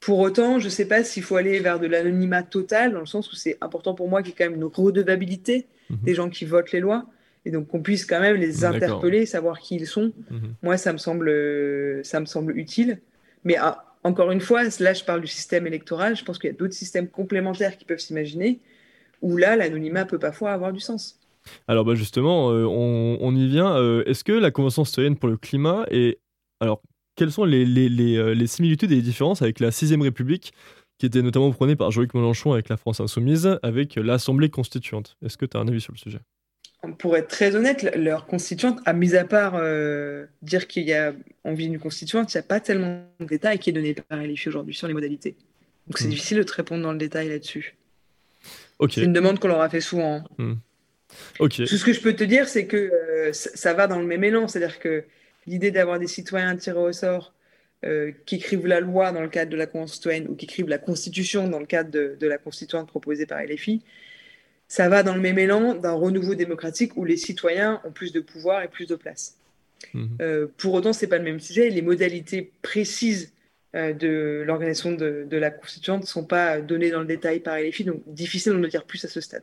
[0.00, 3.06] Pour autant, je ne sais pas s'il faut aller vers de l'anonymat total, dans le
[3.06, 5.98] sens où c'est important pour moi qu'il y ait quand même une redevabilité Mhm.
[6.02, 7.06] des gens qui votent les lois,
[7.44, 10.12] et donc qu'on puisse quand même les interpeller, savoir qui ils sont.
[10.30, 10.54] Mhm.
[10.62, 13.00] Moi, ça me semble, euh, ça me semble utile.
[13.44, 16.16] Mais ah, encore une fois, là, je parle du système électoral.
[16.16, 18.60] Je pense qu'il y a d'autres systèmes complémentaires qui peuvent s'imaginer
[19.22, 21.18] où là, l'anonymat peut parfois avoir du sens.
[21.68, 23.76] Alors bah justement, euh, on, on y vient.
[23.76, 26.18] Euh, Est-ce que la Convention citoyenne pour le climat est...
[26.60, 26.80] Alors,
[27.16, 30.52] quelles sont les, les, les, euh, les similitudes et les différences avec la Sixième République,
[30.98, 35.16] qui était notamment prônée par Jean-Luc Mélenchon avec la France Insoumise, avec l'Assemblée constituante?
[35.24, 36.18] Est-ce que tu as un avis sur le sujet?
[36.98, 40.92] Pour être très honnête, le- leur constituante, à mis à part euh, dire qu'il y
[40.92, 44.20] a envie d'une constituante, il n'y a pas tellement de détails qui est donné par
[44.22, 45.36] LFI aujourd'hui sur les modalités.
[45.86, 46.10] Donc c'est Hmm.
[46.10, 47.76] difficile de te répondre dans le détail là-dessus.
[48.90, 50.22] C'est une demande qu'on leur a fait souvent.
[50.38, 50.56] hein.
[51.38, 54.06] Tout ce que je peux te dire, c'est que euh, ça, ça va dans le
[54.06, 54.48] même élan.
[54.48, 55.04] C'est-à-dire que
[55.46, 57.32] l'idée d'avoir des citoyens tirés au sort
[57.84, 60.78] euh, qui écrivent la loi dans le cadre de la citoyenne ou qui écrivent la
[60.78, 63.82] Constitution dans le cadre de, de la Constituante proposée par LFI,
[64.68, 68.20] ça va dans le même élan d'un renouveau démocratique où les citoyens ont plus de
[68.20, 69.36] pouvoir et plus de place.
[69.94, 70.18] Mhm.
[70.20, 71.70] Euh, pour autant, ce n'est pas le même sujet.
[71.70, 73.32] Les modalités précises
[73.74, 77.84] de l'organisation de, de la Constituante ne sont pas données dans le détail par LFI,
[77.84, 79.42] donc difficile d'en dire plus à ce stade.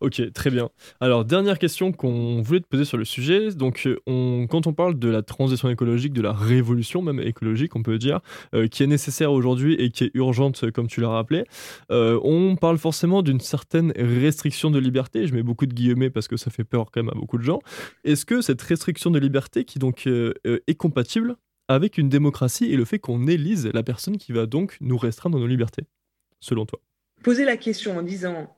[0.00, 0.70] Ok, très bien.
[1.00, 3.50] Alors, dernière question qu'on voulait te poser sur le sujet.
[3.50, 7.82] Donc, euh, quand on parle de la transition écologique, de la révolution même écologique, on
[7.82, 8.20] peut dire,
[8.54, 11.44] euh, qui est nécessaire aujourd'hui et qui est urgente, comme tu l'as rappelé,
[11.90, 15.26] euh, on parle forcément d'une certaine restriction de liberté.
[15.26, 17.42] Je mets beaucoup de guillemets parce que ça fait peur quand même à beaucoup de
[17.42, 17.60] gens.
[18.04, 21.36] Est-ce que cette restriction de liberté, qui donc est compatible
[21.68, 25.38] avec une démocratie et le fait qu'on élise la personne qui va donc nous restreindre
[25.38, 25.84] nos libertés,
[26.40, 26.80] selon toi?
[27.22, 28.56] Poser la question en disant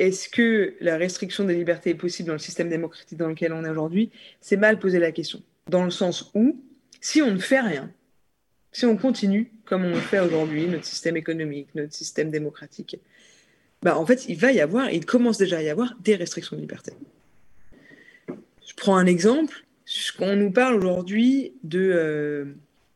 [0.00, 3.64] est-ce que la restriction des libertés est possible dans le système démocratique dans lequel on
[3.66, 5.42] est aujourd'hui, c'est mal poser la question.
[5.68, 6.58] Dans le sens où,
[7.02, 7.92] si on ne fait rien,
[8.72, 12.96] si on continue comme on le fait aujourd'hui, notre système économique, notre système démocratique,
[13.82, 16.56] bah en fait, il va y avoir, il commence déjà à y avoir, des restrictions
[16.56, 16.92] de liberté.
[18.28, 19.66] Je prends un exemple.
[20.18, 22.44] On nous parle aujourd'hui de euh,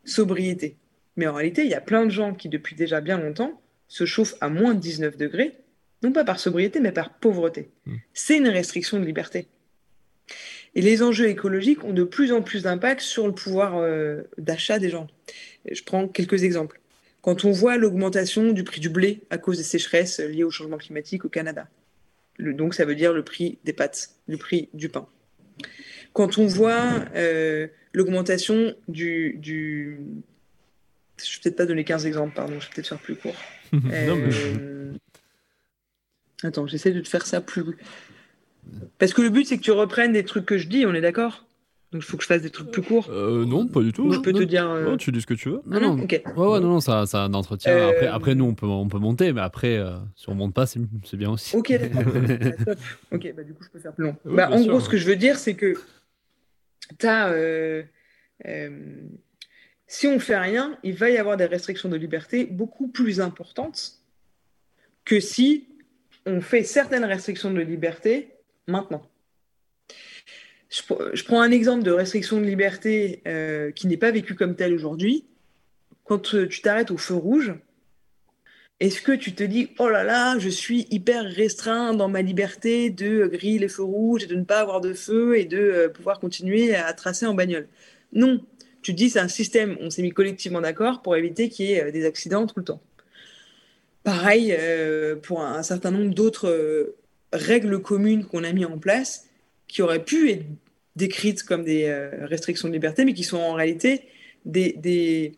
[0.06, 0.76] sobriété.
[1.16, 4.06] Mais en réalité, il y a plein de gens qui, depuis déjà bien longtemps, se
[4.06, 5.54] chauffent à moins de 19 degrés,
[6.04, 7.70] non pas par sobriété, mais par pauvreté.
[7.86, 7.94] Mm.
[8.12, 9.48] C'est une restriction de liberté.
[10.76, 14.78] Et les enjeux écologiques ont de plus en plus d'impact sur le pouvoir euh, d'achat
[14.78, 15.06] des gens.
[15.70, 16.80] Je prends quelques exemples.
[17.22, 20.76] Quand on voit l'augmentation du prix du blé à cause des sécheresses liées au changement
[20.76, 21.68] climatique au Canada,
[22.36, 25.06] le, donc ça veut dire le prix des pâtes, le prix du pain.
[26.12, 29.98] Quand on voit euh, l'augmentation du, du...
[31.18, 33.36] Je ne vais peut-être pas donner 15 exemples, pardon, je vais peut-être faire plus court.
[33.72, 34.92] Non, mais- Euh,
[36.42, 37.64] Attends, j'essaie de te faire ça plus.
[38.98, 41.00] Parce que le but, c'est que tu reprennes des trucs que je dis, on est
[41.00, 41.46] d'accord?
[41.92, 43.08] Donc il faut que je fasse des trucs plus courts.
[43.10, 44.10] Euh, non, pas du tout.
[44.10, 44.68] je peux non, te dire.
[44.68, 45.60] euh, non, tu dis ce que tu veux.
[45.64, 46.02] Non, ah non, non.
[46.02, 46.22] ok.
[46.36, 47.72] Ouais, ouais, non, non, ça, ça a un entretien.
[47.72, 50.54] Euh, Après, après, nous, on peut, on peut monter, mais après, euh, si on monte
[50.54, 51.54] pas, c'est c'est bien aussi.
[51.56, 52.02] Ok, d'accord.
[52.66, 52.72] Ah,
[53.14, 54.16] ok, bah, du coup, je peux faire plus long.
[54.24, 54.72] Oui, bah, en sûr.
[54.72, 55.74] gros, ce que je veux dire, c'est que
[56.98, 57.84] t'as, euh,
[58.46, 59.02] euh,
[59.86, 64.00] si on fait rien, il va y avoir des restrictions de liberté beaucoup plus importantes
[65.04, 65.68] que si
[66.26, 68.30] on fait certaines restrictions de liberté
[68.66, 69.02] maintenant.
[70.70, 74.34] Je, pr- je prends un exemple de restriction de liberté euh, qui n'est pas vécu
[74.34, 75.24] comme tel aujourd'hui.
[76.04, 77.54] Quand euh, tu t'arrêtes au feu rouge,
[78.80, 82.90] est-ce que tu te dis, oh là là, je suis hyper restreint dans ma liberté
[82.90, 85.88] de griller les feux rouges et de ne pas avoir de feu et de euh,
[85.88, 87.68] pouvoir continuer à tracer en bagnole?
[88.12, 88.44] Non,
[88.82, 91.72] tu te dis, c'est un système, on s'est mis collectivement d'accord pour éviter qu'il y
[91.74, 92.82] ait des accidents tout le temps.
[94.04, 96.94] Pareil euh, pour un, certain nombre d'autres euh,
[97.32, 99.26] règles communes qu'on a mis en place
[99.66, 100.44] qui auraient pu être
[100.94, 104.02] décrites comme des euh, restrictions de liberté, mais qui sont en réalité
[104.44, 105.32] des, des,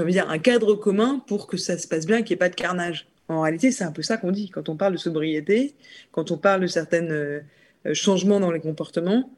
[0.00, 2.38] envie de dire, un cadre commun pour que ça se passe bien, qu'il n'y ait
[2.38, 3.06] pas de carnage.
[3.28, 4.50] En réalité, c'est un peu ça qu'on dit.
[4.50, 5.74] Quand on parle de sobriété,
[6.10, 7.40] quand on parle de certains
[7.92, 9.30] changements dans les comportements,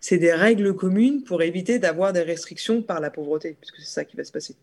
[0.00, 4.04] c'est des règles communes pour éviter d'avoir des restrictions par la pauvreté, puisque c'est ça
[4.04, 4.56] qui va se passer.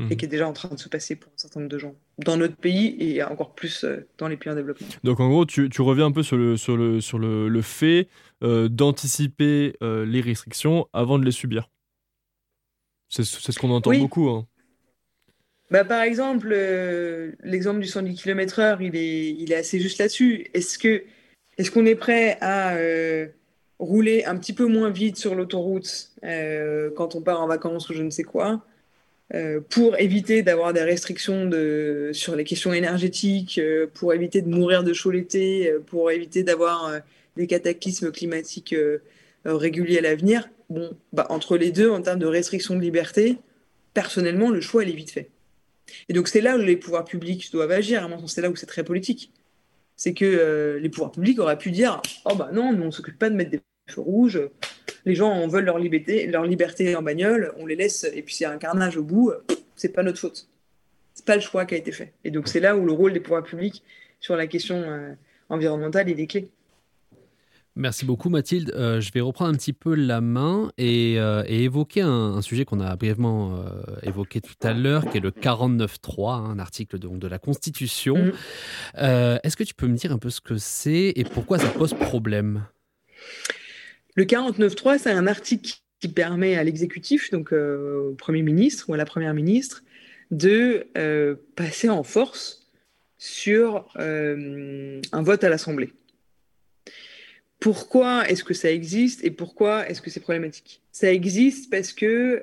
[0.00, 0.10] Mhm.
[0.10, 1.94] Et qui est déjà en train de se passer pour un certain nombre de gens.
[2.18, 4.86] Dans notre pays et encore plus euh, dans les pays en développement.
[5.04, 7.62] Donc en gros, tu, tu reviens un peu sur le, sur le, sur le, le
[7.62, 8.08] fait
[8.42, 11.68] euh, d'anticiper euh, les restrictions avant de les subir.
[13.10, 13.98] C'est ce qu'on entend Oui.
[13.98, 14.30] beaucoup.
[14.30, 14.46] hein.
[15.70, 20.46] Bah, par exemple, euh, l'exemple du 110 km/h, il est, il est assez juste là-dessus.
[20.54, 21.04] Est-ce que,
[21.58, 22.74] est-ce qu'on est prêt à
[23.78, 28.02] rouler un petit peu moins vite sur l'autoroute quand on part en vacances ou je
[28.02, 28.64] ne sais quoi,
[29.32, 31.48] euh, pour éviter d'avoir des restrictions
[32.12, 36.42] sur les questions énergétiques, euh, pour éviter de mourir de chaud l'été, euh, pour éviter
[36.42, 37.00] d'avoir
[37.36, 38.74] des cataclysmes climatiques
[39.44, 43.38] réguliers à l'avenir Bon, bah, entre les deux, en termes de restrictions de liberté,
[43.92, 45.30] personnellement, le choix, est vite fait.
[46.08, 48.04] Et donc, c'est là où les pouvoirs publics doivent agir.
[48.04, 49.32] À mon sens, c'est là où c'est très politique.
[49.96, 53.30] C'est que les pouvoirs publics auraient pu dire Oh, bah non, nous, on s'occupe pas
[53.30, 54.40] de mettre des feux rouges.
[55.04, 58.44] Les gens en veulent leur liberté, leur liberté en bagnole, on les laisse, et puis
[58.44, 59.32] a un carnage au bout,
[59.76, 60.48] c'est pas notre faute.
[61.14, 62.12] C'est pas le choix qui a été fait.
[62.24, 63.82] Et donc, c'est là où le rôle des pouvoirs publics
[64.20, 65.12] sur la question euh,
[65.48, 66.48] environnementale est clé.
[67.76, 68.72] Merci beaucoup Mathilde.
[68.74, 72.42] Euh, je vais reprendre un petit peu la main et, euh, et évoquer un, un
[72.42, 76.58] sujet qu'on a brièvement euh, évoqué tout à l'heure, qui est le 49.3, hein, un
[76.58, 78.32] article de, donc, de la Constitution.
[78.98, 81.68] Euh, Est-ce que tu peux me dire un peu ce que c'est et pourquoi ça
[81.68, 82.66] pose problème?
[84.16, 88.94] Le 49.3, c'est un article qui permet à l'exécutif, donc euh, au Premier ministre ou
[88.94, 89.82] à la Première ministre,
[90.30, 92.66] de euh, passer en force
[93.18, 95.92] sur euh, un vote à l'Assemblée.
[97.60, 100.80] Pourquoi est-ce que ça existe et pourquoi est-ce que c'est problématique?
[100.92, 102.42] Ça existe parce que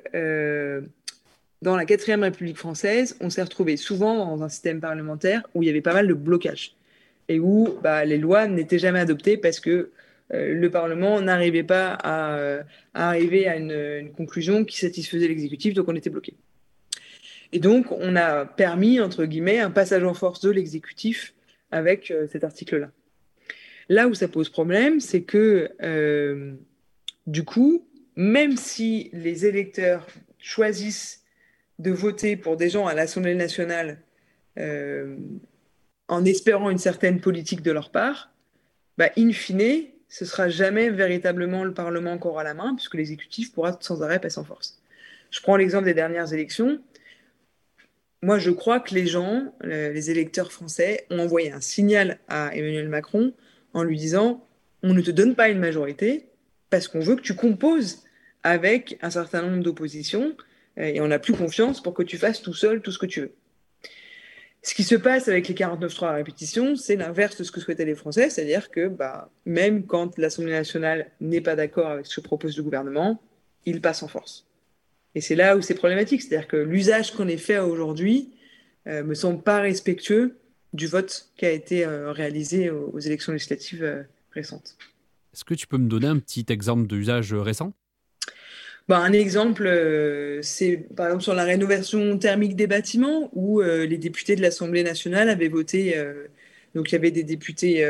[1.60, 5.66] dans la 4ème République française, on s'est retrouvé souvent dans un système parlementaire où il
[5.66, 6.76] y avait pas mal de blocages
[7.28, 9.90] et où bah, les lois n'étaient jamais adoptées parce que
[10.30, 12.62] le Parlement n'arrivait pas à, euh,
[12.94, 16.34] arriver à une, conclusion qui satisfaisait l'exécutif, donc on était bloqué.
[17.52, 21.34] Et donc, on a permis, entre guillemets, un passage en force de l'exécutif
[21.70, 22.90] avec euh, cet article-là.
[23.88, 26.54] Là où ça pose problème, c'est que, euh,
[27.26, 30.06] du coup, même si les électeurs
[30.38, 31.22] choisissent
[31.78, 33.98] de voter pour des gens à l'Assemblée nationale
[34.58, 35.16] euh,
[36.08, 38.32] en espérant une certaine politique de leur part,
[38.98, 43.52] bah, in fine, ce sera jamais véritablement le Parlement qui aura la main, puisque l'exécutif
[43.52, 44.80] pourra sans arrêt passer en force.
[45.30, 46.80] Je prends l'exemple des dernières élections.
[48.22, 52.54] Moi, je crois que les gens, euh, les électeurs français, ont envoyé un signal à
[52.56, 53.32] Emmanuel Macron
[53.74, 54.44] en lui disant
[54.82, 56.26] on ne te donne pas une majorité
[56.70, 58.04] parce qu'on veut que tu composes
[58.42, 60.36] avec un certain nombre d'oppositions
[60.78, 63.06] euh, et on n'a plus confiance pour que tu fasses tout seul tout ce que
[63.06, 63.32] tu veux.
[64.62, 67.84] Ce qui se passe avec les 49.3 à répétition, c'est l'inverse de ce que souhaitaient
[67.84, 72.24] les Français, c'est-à-dire que bah, même quand l'Assemblée nationale n'est pas d'accord avec ce que
[72.24, 73.22] propose le gouvernement,
[73.66, 74.46] il passe en force.
[75.14, 78.32] Et c'est là où c'est problématique, c'est-à-dire que l'usage qu'on est fait aujourd'hui
[78.86, 80.38] euh, me semble pas respectueux
[80.72, 84.02] du vote qui a été euh, réalisé aux, aux élections législatives euh,
[84.32, 84.76] récentes.
[85.32, 87.72] Est-ce que tu peux me donner un petit exemple d'usage récent?
[88.88, 93.84] Bah, un exemple, euh, c'est par exemple sur la rénovation thermique des bâtiments, où euh,
[93.86, 96.26] les députés de l'Assemblée nationale avaient voté, euh,
[96.74, 97.84] donc il y avait des députés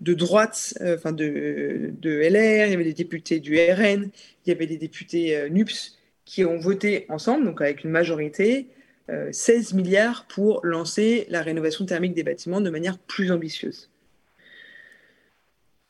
[0.00, 4.10] de droite, enfin de, de LR, il y avait des députés du RN,
[4.44, 8.68] il y avait des députés NUPS qui ont voté ensemble, donc avec une majorité,
[9.10, 13.87] euh, 16 milliards pour lancer la rénovation thermique des bâtiments de manière plus ambitieuse.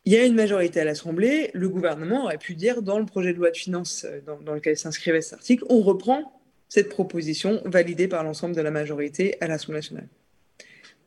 [0.09, 3.35] Il y a une majorité à l'Assemblée, le gouvernement aurait pu dire dans le projet
[3.35, 6.33] de loi de finances euh, dans, lequel s'inscrivait cet article, on reprend
[6.71, 10.09] cette proposition validée par l'ensemble de la majorité à l'Assemblée nationale.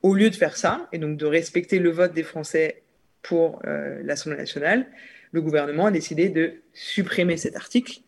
[0.04, 2.84] Au lieu de faire ça, et donc de respecter le vote des Français
[3.24, 4.86] pour euh, l'Assemblée nationale,
[5.32, 8.02] le gouvernement a décidé de supprimer cet article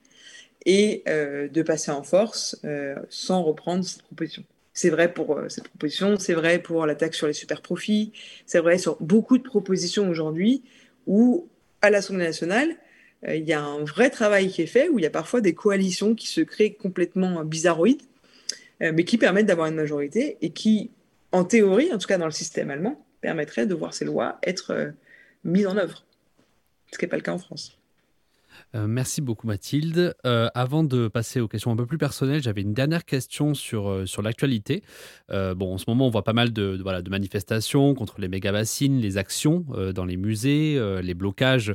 [0.68, 2.62] et euh, de passer en force
[3.10, 4.44] sans reprendre cette proposition.
[4.76, 8.12] C'est vrai pour cette proposition, c'est vrai pour la taxe sur les super profits,
[8.46, 10.64] c'est vrai sur beaucoup de propositions aujourd'hui
[11.08, 11.48] où,
[11.82, 12.76] à l'Assemblée nationale,
[13.28, 15.42] euh, il y a un vrai travail qui est fait, où il y a parfois
[15.42, 18.02] des coalitions qui se créent complètement bizarroïdes,
[18.82, 20.92] euh, mais qui permettent d'avoir une majorité et qui,
[21.32, 24.72] en théorie, en tout cas dans le système allemand, permettraient de voir ces lois être
[24.72, 24.92] euh,
[25.44, 26.04] mises en œuvre.
[26.92, 27.78] Ce qui n'est pas le cas en France.
[28.76, 30.16] Euh, merci beaucoup Mathilde.
[30.26, 33.90] Euh, avant de passer aux questions un peu plus personnelles, j'avais une dernière question sur,
[33.90, 34.84] euh, sur l'actualité.
[35.30, 39.00] Bon, en ce moment, on voit pas mal de, voilà, de manifestations contre les méga-bassines,
[39.00, 41.74] les actions dans les musées, les blocages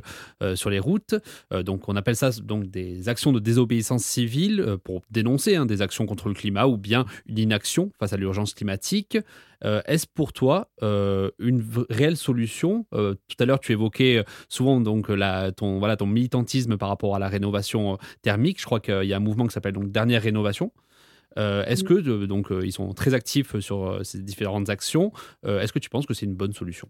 [0.55, 1.15] sur les routes.
[1.51, 6.05] Donc, on appelle ça donc des actions de désobéissance civile pour dénoncer hein, des actions
[6.05, 9.17] contre le climat ou bien une inaction face à l'urgence climatique.
[9.65, 14.79] Euh, Est-ce pour toi euh, une réelle solution Euh, Tout à l'heure, tu évoquais souvent
[14.79, 18.59] donc la, ton voilà ton militantisme par rapport à la rénovation thermique.
[18.59, 20.71] Je crois qu'il y a un mouvement qui s'appelle donc dernière rénovation.
[21.37, 25.11] Est-ce que euh, donc ils sont très actifs sur ces différentes actions
[25.45, 26.89] Est-ce que tu penses que c'est une bonne solution?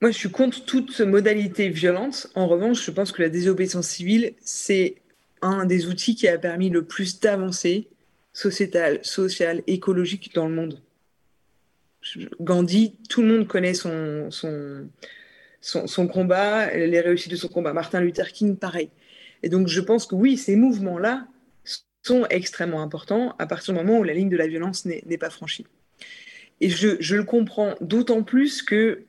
[0.00, 2.28] Moi, je suis contre toute modalité violente.
[2.34, 4.94] En revanche, je pense que la désobéissance civile, c'est
[5.42, 7.86] un des outils qui a permis le plus d'avancer
[8.32, 10.80] sociétale, sociale, écologique dans le monde.
[12.40, 14.88] Gandhi, tout le monde connaît son, son,
[15.60, 17.72] son, combat, les réussites de son combat.
[17.72, 18.90] Martin Luther King, pareil.
[19.42, 21.26] Et donc, je pense que oui, ces mouvements-là
[22.02, 25.18] sont extrêmement importants à partir du moment où la ligne de la violence n'est n'est
[25.18, 25.66] pas franchie.
[26.60, 29.04] Et je, je le comprends d'autant plus que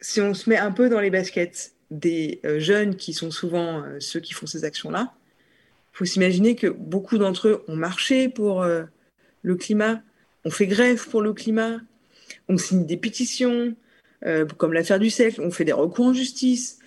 [0.00, 3.82] si on se met un peu dans les baskets des euh, jeunes qui sont souvent
[3.82, 5.14] euh, ceux qui font ces actions-là,
[5.94, 8.84] il faut s'imaginer que beaucoup d'entre eux ont marché pour euh,
[9.42, 10.02] le climat,
[10.44, 11.80] ont fait grève pour le climat,
[12.52, 13.74] ont signé des pétitions,
[14.24, 16.78] euh, comme l'affaire du siècle, ont fait des recours en justice.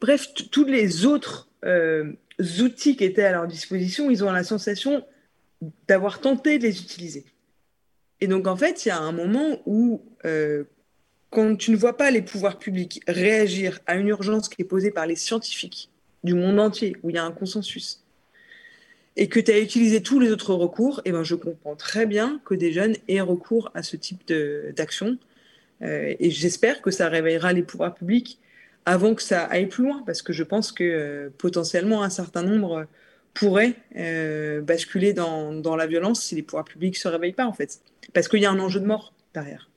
[0.00, 2.12] Bref, tous les autres euh,
[2.60, 5.04] outils qui étaient à leur disposition, ils ont la sensation
[5.86, 7.24] d'avoir tenté de les utiliser.
[8.20, 10.64] Et donc, en fait, il y a un moment où, euh,
[11.30, 14.90] quand tu ne vois pas les pouvoirs publics réagir à une urgence qui est posée
[14.90, 15.90] par les scientifiques
[16.22, 18.01] du monde entier, où il y a un consensus,
[19.16, 22.40] et que tu as utilisé tous les autres recours, eh ben, je comprends très bien
[22.44, 24.26] que des jeunes aient recours à ce type
[24.74, 25.18] d'action.
[25.82, 28.38] Euh, et j'espère que ça réveillera les pouvoirs publics
[28.84, 32.42] avant que ça aille plus loin, parce que je pense que euh, potentiellement un certain
[32.42, 32.86] nombre
[33.34, 37.52] pourraient euh, basculer dans, la violence si les pouvoirs publics ne se réveillent pas, en
[37.52, 37.80] fait.
[38.12, 39.70] Parce qu'il y a un enjeu de mort derrière.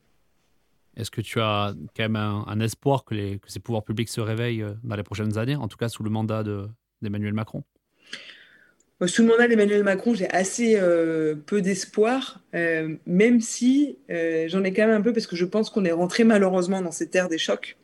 [0.97, 4.95] Est-ce que tu as quand même un, espoir que, ces pouvoirs publics se réveillent dans
[4.95, 6.69] les prochaines années, en tout cas sous le mandat de-
[7.01, 7.63] d'Emmanuel Macron?
[9.05, 14.63] Sous le mandat d'Emmanuel Macron, j'ai assez euh, peu d'espoir, euh, même si euh, j'en
[14.63, 17.13] ai quand même un peu parce que je pense qu'on est rentré malheureusement dans cette
[17.13, 17.75] ère des chocs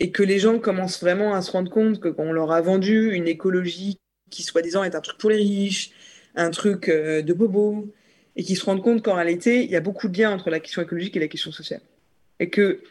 [0.00, 3.12] et que les gens commencent vraiment à se rendre compte que qu'on leur a vendu
[3.12, 3.98] une écologie
[4.30, 5.92] qui soi-disant est un truc pour les riches,
[6.34, 7.90] un truc euh, de bobo,
[8.36, 10.60] et qui se rendent compte qu'en réalité, il y a beaucoup de liens entre la
[10.60, 11.80] question écologique et la question sociale.
[12.40, 12.82] Et que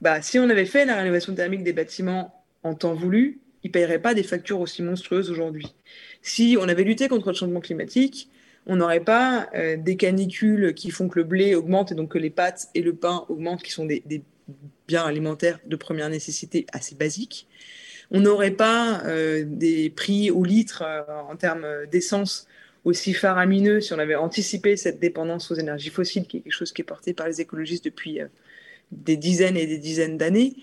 [0.00, 3.72] bah, si on avait fait la rénovation thermique des bâtiments en temps voulu, ils ne
[3.72, 5.74] paieraient pas des factures aussi monstrueuses aujourd'hui
[6.22, 8.30] si on avait lutté contre le changement climatique,
[8.66, 12.18] on n'aurait pas euh, des canicules qui font que le blé augmente et donc que
[12.18, 14.02] les pâtes et le pain augmentent, qui sont des,
[14.86, 17.48] biens alimentaires de première nécessité assez basiques.
[18.10, 22.46] On n'aurait pas euh, des prix au litre euh, en termes d'essence
[22.84, 26.72] aussi faramineux si on avait anticipé cette dépendance aux énergies fossiles, qui est quelque chose
[26.72, 28.18] qui est porté par les écologistes depuis
[28.90, 30.56] des dizaines et des dizaines d'années.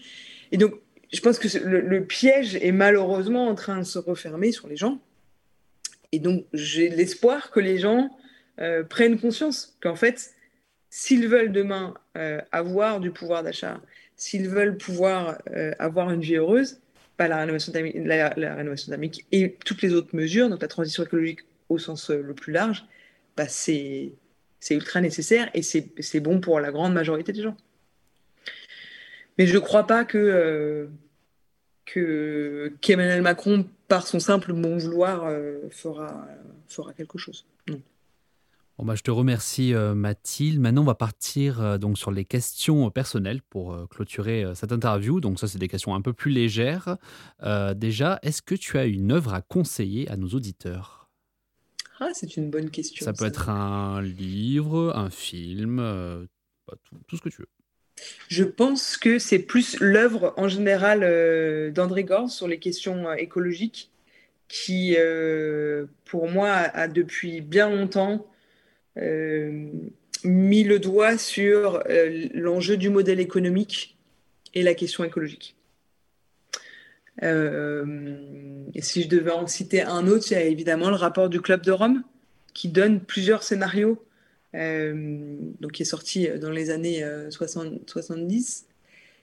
[0.51, 0.74] Et donc,
[1.14, 4.99] je pense que le piège est malheureusement en train de se refermer sur les gens.
[6.12, 8.10] Et donc, j'ai l'espoir que les gens
[8.60, 10.32] euh, prennent conscience qu'en fait,
[10.89, 13.82] s'ils veulent demain euh, avoir du pouvoir d'achat,
[14.16, 16.82] s'ils veulent pouvoir euh, avoir une vie heureuse,
[17.18, 17.72] bah, la, rénovation
[18.91, 22.86] thermique, et toutes les autres mesures, donc la transition écologique au sens le plus large,
[23.38, 24.14] bah, c'est
[24.72, 27.55] ultra nécessaire et c'est bon pour la grande majorité des gens.
[29.38, 30.89] Mais je ne crois pas que
[31.86, 36.26] qu'Emmanuel Macron, par son simple bon vouloir, euh, fera,
[36.68, 37.46] fera quelque chose.
[37.68, 37.82] Non.
[38.78, 40.62] Bon bah, je te remercie euh, Mathilde.
[40.62, 45.20] Maintenant, on va partir euh, donc sur les questions personnelles pour clôturer cette interview.
[45.20, 46.96] Donc ça, c'est des questions un peu plus légères.
[47.44, 51.10] Euh, déjà, est-ce que tu as une œuvre à conseiller à nos auditeurs?
[52.00, 53.04] Ah, c'est une bonne question.
[53.04, 56.26] Ça peut être un livre, un film, euh,
[56.66, 57.50] bah, tout, tout ce que tu veux.
[58.30, 63.16] Je pense que c'est plus l'œuvre en général euh, d'André Gorz sur les questions euh,
[63.16, 63.89] écologiques
[64.47, 68.26] qui, euh, pour moi, a, depuis bien longtemps
[70.26, 71.82] mis le doigt sur
[72.34, 73.97] l'enjeu du modèle économique
[74.54, 75.56] et la question écologique.
[77.22, 77.28] Si
[79.04, 81.72] je devais en citer un autre, il y a évidemment le rapport du Club de
[81.72, 82.04] Rome
[82.54, 84.04] qui donne plusieurs scénarios,
[84.54, 88.66] donc qui est sorti dans les années euh, 60, 70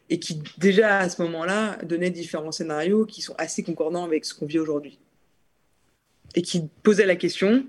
[0.09, 4.35] et qui déjà à ce moment-là donnait différents scénarios qui sont assez concordants avec ce
[4.35, 4.99] qu'on vit aujourd'hui
[6.35, 7.65] et qui posait la question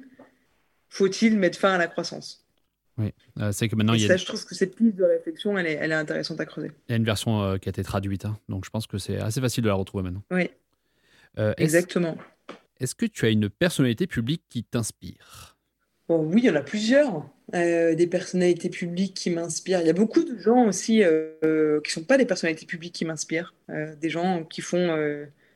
[0.90, 2.44] faut-il mettre fin à la croissance?
[2.98, 4.96] Oui, Euh, c'est que maintenant Et il y, a, ça, je trouve que cette piste
[4.96, 6.72] de réflexion, elle est, elle est intéressante à creuser.
[6.88, 8.40] il y a une version euh, qui a été traduite, hein.
[8.50, 10.24] donc je pense que c'est assez facile de la retrouver maintenant.
[10.32, 10.50] Oui,
[11.38, 12.18] Euh, exactement.
[12.80, 15.58] est-ce que tu as une personnalité publique qui t'inspire?
[16.08, 19.80] Bon, oui, il y en a plusieurs, euh, des personnalités publiques qui m'inspirent.
[19.80, 22.94] Il y a beaucoup de gens aussi euh, qui ne sont pas des personnalités publiques
[22.94, 23.54] qui m'inspirent.
[23.70, 24.98] Euh, des gens qui font,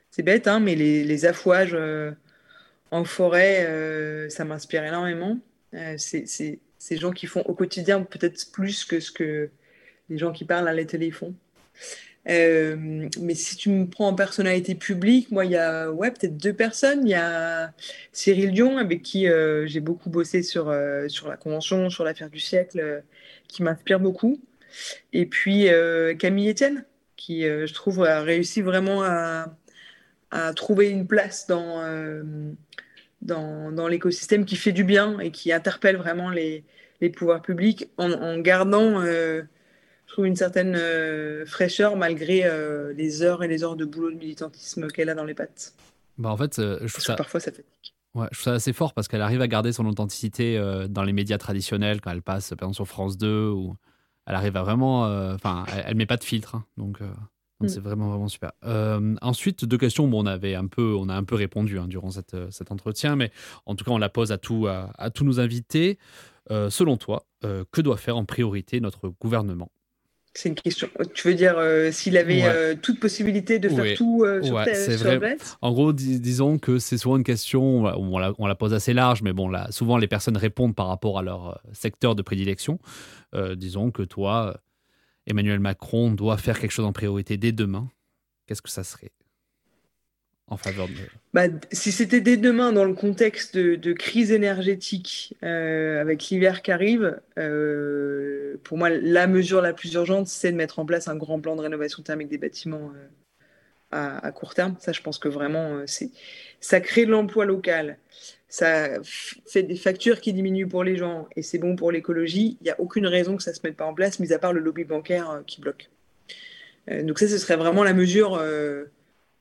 [0.10, 1.78] c'est bête, hein, mais les, affouages
[2.92, 5.38] en forêt, ça m'inspire énormément.
[5.98, 9.50] C'est, c'est, ces gens qui font au quotidien peut-être plus que ce que
[10.10, 11.36] les gens qui parlent à la télé font.
[12.30, 16.38] Euh, mais si tu me prends en personnalité publique, moi, il y a ouais, peut-être
[16.38, 17.08] deux personnes.
[17.08, 17.74] Il y a
[18.12, 22.30] Cyril Dion, avec qui euh, j'ai beaucoup bossé sur, euh, sur la Convention, sur l'affaire
[22.30, 23.04] du siècle,
[23.48, 24.40] qui m'inspire beaucoup.
[25.14, 25.68] Et puis
[26.20, 26.86] Camille Etienne,
[27.18, 29.48] qui, je trouve, a réussi vraiment à,
[30.56, 31.84] trouver une place dans,
[33.22, 36.64] dans, l'écosystème qui fait du bien et qui interpelle vraiment les,
[37.02, 39.02] les pouvoirs publics en, gardant,
[40.12, 44.12] je trouve, une certaine euh, fraîcheur malgré euh, les heures et les heures de boulot
[44.12, 45.74] de militantisme qu'elle a dans les pattes.
[46.18, 47.64] bah, En fait, euh, je trouve ça, parfois, ça fait.
[48.14, 51.14] Ouais, je trouve ça assez fort parce qu'elle arrive à garder son authenticité dans les
[51.14, 53.78] médias traditionnels quand elle passe par exemple sur France 2 ou
[54.26, 55.04] elle arrive à vraiment
[55.34, 57.10] enfin elle, elle met pas de filtre hein, donc donc
[57.62, 57.68] Mm.
[57.70, 58.52] c'est vraiment vraiment super.
[59.22, 62.12] Ensuite deux questions bon on avait un peu on a un peu répondu hein, durant
[62.12, 63.32] cette, cet entretien mais
[63.66, 65.98] en tout cas on la pose à tout à, à tous nos invités.
[66.50, 69.72] Selon toi que doit faire en priorité notre gouvernement?
[70.34, 70.90] C'est une question.
[71.14, 72.48] Tu veux dire euh, s'il avait Ouais.
[72.48, 75.38] euh, toute possibilité de faire tout euh, sur, Ouais, sur vrai.
[75.62, 78.94] En gros, dis- disons que c'est souvent une question, on la, on la pose assez
[78.94, 82.22] large, mais bon, là, souvent les personnes répondent par rapport à leur euh, secteur de
[82.22, 82.80] prédilection.
[83.56, 84.58] Disons que toi,
[85.26, 87.90] Emmanuel Macron doit faire quelque chose en priorité dès demain.
[88.46, 89.12] Qu'est-ce que ça serait?
[90.52, 90.94] En faveur de...
[91.34, 96.72] Bah, si c'était dès demain dans le contexte de, crise énergétique euh, avec l'hiver qui
[96.72, 101.16] arrive, euh, pour moi, la mesure la plus urgente, c'est de mettre en place un
[101.16, 102.92] grand plan de rénovation thermique des bâtiments
[103.94, 104.76] euh, à, court terme.
[104.80, 105.84] Ça, je pense que vraiment,
[106.60, 107.98] ça crée de l'emploi local,
[108.50, 112.58] ça fait des factures qui diminuent pour les gens et c'est bon pour l'écologie.
[112.60, 114.40] Il n'y a aucune raison que ça ne se mette pas en place, mis à
[114.40, 115.90] part le lobby bancaire qui bloque.
[116.90, 118.42] Donc ça, ce serait vraiment la mesure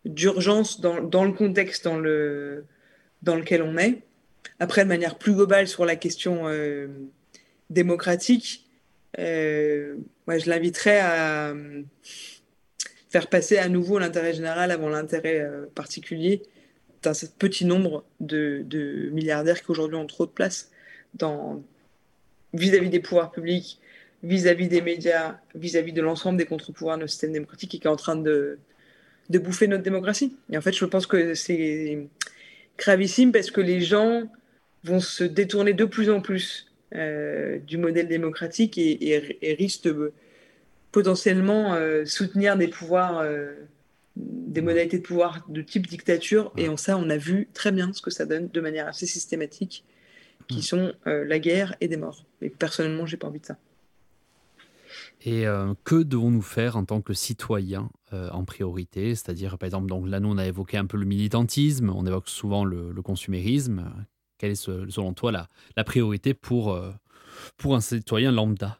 [0.04, 2.64] d'urgence dans, le contexte dans, le,
[3.22, 4.02] dans lequel on est.
[4.58, 6.88] Après, de manière plus globale sur la question euh,
[7.68, 8.70] démocratique,
[9.18, 9.96] euh,
[10.26, 11.82] moi, je l'inviterais à euh,
[13.08, 16.42] faire passer à nouveau l'intérêt général avant l'intérêt euh, particulier
[17.02, 18.64] d'un petit nombre de,
[19.12, 20.70] milliardaires qui aujourd'hui ont trop de place
[22.52, 23.80] vis-à-vis des pouvoirs publics,
[24.22, 27.90] vis-à-vis des médias, vis-à-vis de l'ensemble des contre-pouvoirs de notre système démocratique et qui est
[27.90, 28.58] en train de,
[29.30, 30.36] de bouffer notre démocratie.
[30.52, 32.06] Et en fait, je pense que c'est
[32.76, 34.24] gravissime parce que les gens
[34.84, 39.84] vont se détourner de plus en plus euh, du modèle démocratique et, et, et risquent
[39.84, 40.12] de
[40.92, 43.54] potentiellement euh, soutenir des pouvoirs, euh,
[44.16, 46.52] des modalités de pouvoir de type dictature.
[46.56, 49.06] Et en ça, on a vu très bien ce que ça donne de manière assez
[49.06, 49.84] systématique,
[50.48, 52.26] qui sont euh, la guerre et des morts.
[52.42, 53.56] Et personnellement, j'ai pas envie de ça.
[55.22, 59.14] Et euh, que devons-nous faire en tant que citoyens euh, en priorité?
[59.14, 62.28] C'est-à-dire, par exemple, donc là, nous, on a évoqué un peu le militantisme, on évoque
[62.28, 63.84] souvent le, le consumérisme.
[64.38, 66.90] Quelle est, selon toi, la, la priorité pour, euh,
[67.58, 68.78] pour un citoyen lambda?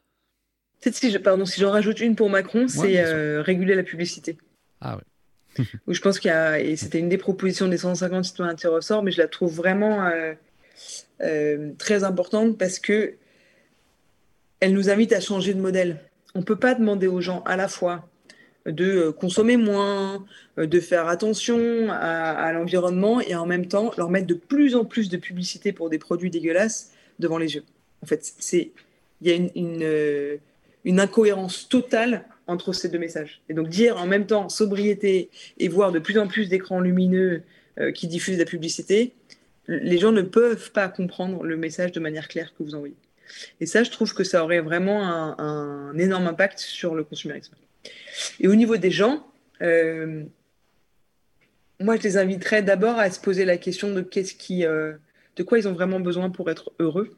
[0.81, 4.37] Peut-être si je, pardon, si j'en rajoute une pour Macron, c'est réguler la publicité.
[4.79, 5.63] Ah ouais.
[5.87, 8.73] Où je pense qu'il y a, et c'était une des propositions des 150 citoyens tirés
[8.73, 10.09] au sort, mais je la trouve vraiment
[11.19, 13.13] très importante parce que
[14.59, 15.99] elle nous invite à changer de modèle.
[16.35, 18.07] On ne peut pas demander aux gens à la fois
[18.65, 20.25] de euh, consommer moins,
[20.57, 24.85] euh, de faire attention à, l'environnement et en même temps leur mettre de plus en
[24.85, 27.63] plus de publicité pour des produits dégueulasses devant les yeux.
[28.03, 28.71] En fait, il
[29.21, 30.37] y a euh,
[30.85, 33.41] une incohérence totale entre ces deux messages.
[33.49, 37.43] Et donc dire en même temps sobriété et voir de plus en plus d'écrans lumineux
[37.95, 39.13] qui diffusent la publicité,
[39.67, 42.95] les gens ne peuvent pas comprendre le message de manière claire que vous envoyez.
[43.59, 45.03] Et ça, je trouve que ça aurait vraiment
[45.39, 47.55] un, énorme impact sur le consumérisme.
[48.39, 49.25] Et au niveau des gens,
[49.61, 50.23] euh,
[51.79, 54.93] moi, je les inviterais d'abord à se poser la question de qu'est-ce qui, euh,
[55.35, 57.15] de quoi ils ont vraiment besoin pour être heureux,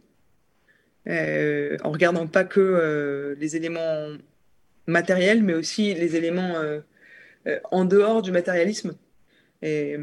[1.08, 4.10] euh, en regardant pas que les éléments
[4.88, 6.56] matériels, mais aussi les éléments
[7.72, 8.96] en dehors du matérialisme.
[9.62, 9.98] Et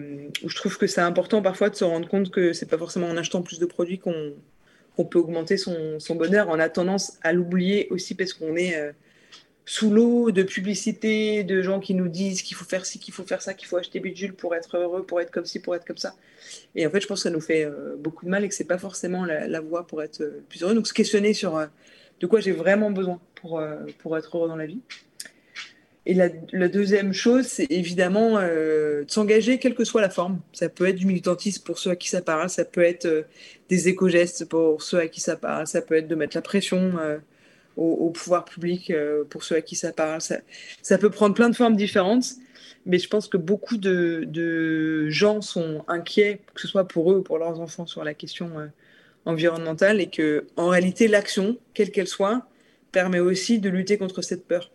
[0.46, 3.16] je trouve que c'est important parfois de se rendre compte que c'est pas forcément en
[3.16, 4.34] achetant plus de produits qu'on
[5.00, 6.48] qu'on peut augmenter son, bonheur.
[6.50, 8.92] On a tendance à l'oublier aussi parce qu'on est euh,
[9.64, 13.24] sous l'eau de publicité, de gens qui nous disent qu'il faut faire ci, qu'il faut
[13.24, 15.86] faire ça, qu'il faut acheter bidule pour être heureux, pour être comme ci, pour être
[15.86, 16.14] comme ça.
[16.74, 18.54] Et en fait, je pense que ça nous fait euh, beaucoup de mal et que
[18.54, 20.74] c'est pas forcément la, voie pour être euh, plus heureux.
[20.74, 21.66] Donc, se questionner sur
[22.20, 23.62] de quoi j'ai vraiment besoin pour,
[24.00, 24.80] pour être heureux dans la vie.
[26.06, 30.40] Et la, deuxième chose, c'est évidemment euh, de s'engager, quelle que soit la forme.
[30.52, 33.22] Ça peut être du militantisme pour ceux à qui ça parle, ça peut être euh,
[33.68, 36.92] des éco-gestes pour ceux à qui ça parle, ça peut être de mettre la pression
[36.98, 37.18] euh,
[37.76, 38.92] au, pouvoir public
[39.30, 40.20] pour ceux à qui ça parle.
[40.82, 42.26] Ça, peut prendre plein de formes différentes,
[42.84, 47.18] mais je pense que beaucoup de, de gens sont inquiets, que ce soit pour eux
[47.18, 48.50] ou pour leurs enfants, sur la question
[49.24, 52.46] environnementale, et que en réalité, l'action, quelle qu'elle soit,
[52.92, 54.70] permet aussi de lutter contre cette peur.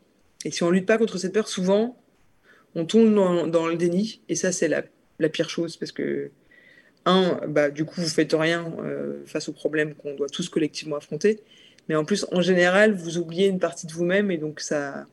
[0.46, 1.98] Et si on lutte pas contre cette peur, souvent,
[2.76, 4.84] on tombe dans, le déni, et ça, c'est la,
[5.20, 6.32] la pire chose, parce que
[7.06, 10.96] un, bah, du coup, vous faites rien euh, face aux problèmes qu'on doit tous collectivement
[10.96, 11.42] affronter.
[11.90, 15.06] Mais en plus, en général, vous oubliez une partie de vous-même et donc ça,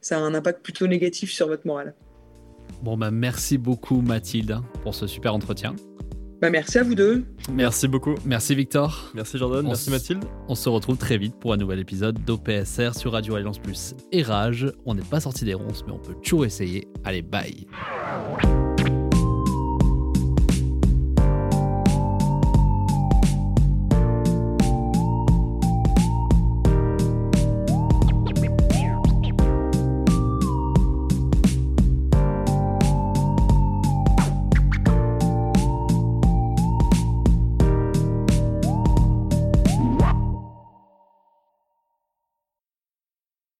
[0.00, 1.94] ça a un impact plutôt négatif sur votre morale.
[2.82, 5.76] Bon, bah, merci beaucoup, Mathilde, pour ce super entretien.
[6.44, 7.24] Bah, merci à vous deux.
[7.50, 8.16] Merci beaucoup.
[8.26, 9.10] Merci, Victor.
[9.14, 10.24] Merci Jordan, On merci Mathilde.
[10.46, 14.22] On se retrouve très vite pour un nouvel épisode d'OPSR sur Radio Alliance Plus et
[14.22, 14.70] Rage.
[14.84, 16.86] On n'est pas sorti des ronces, mais on peut toujours essayer.
[17.02, 17.66] Allez, bye.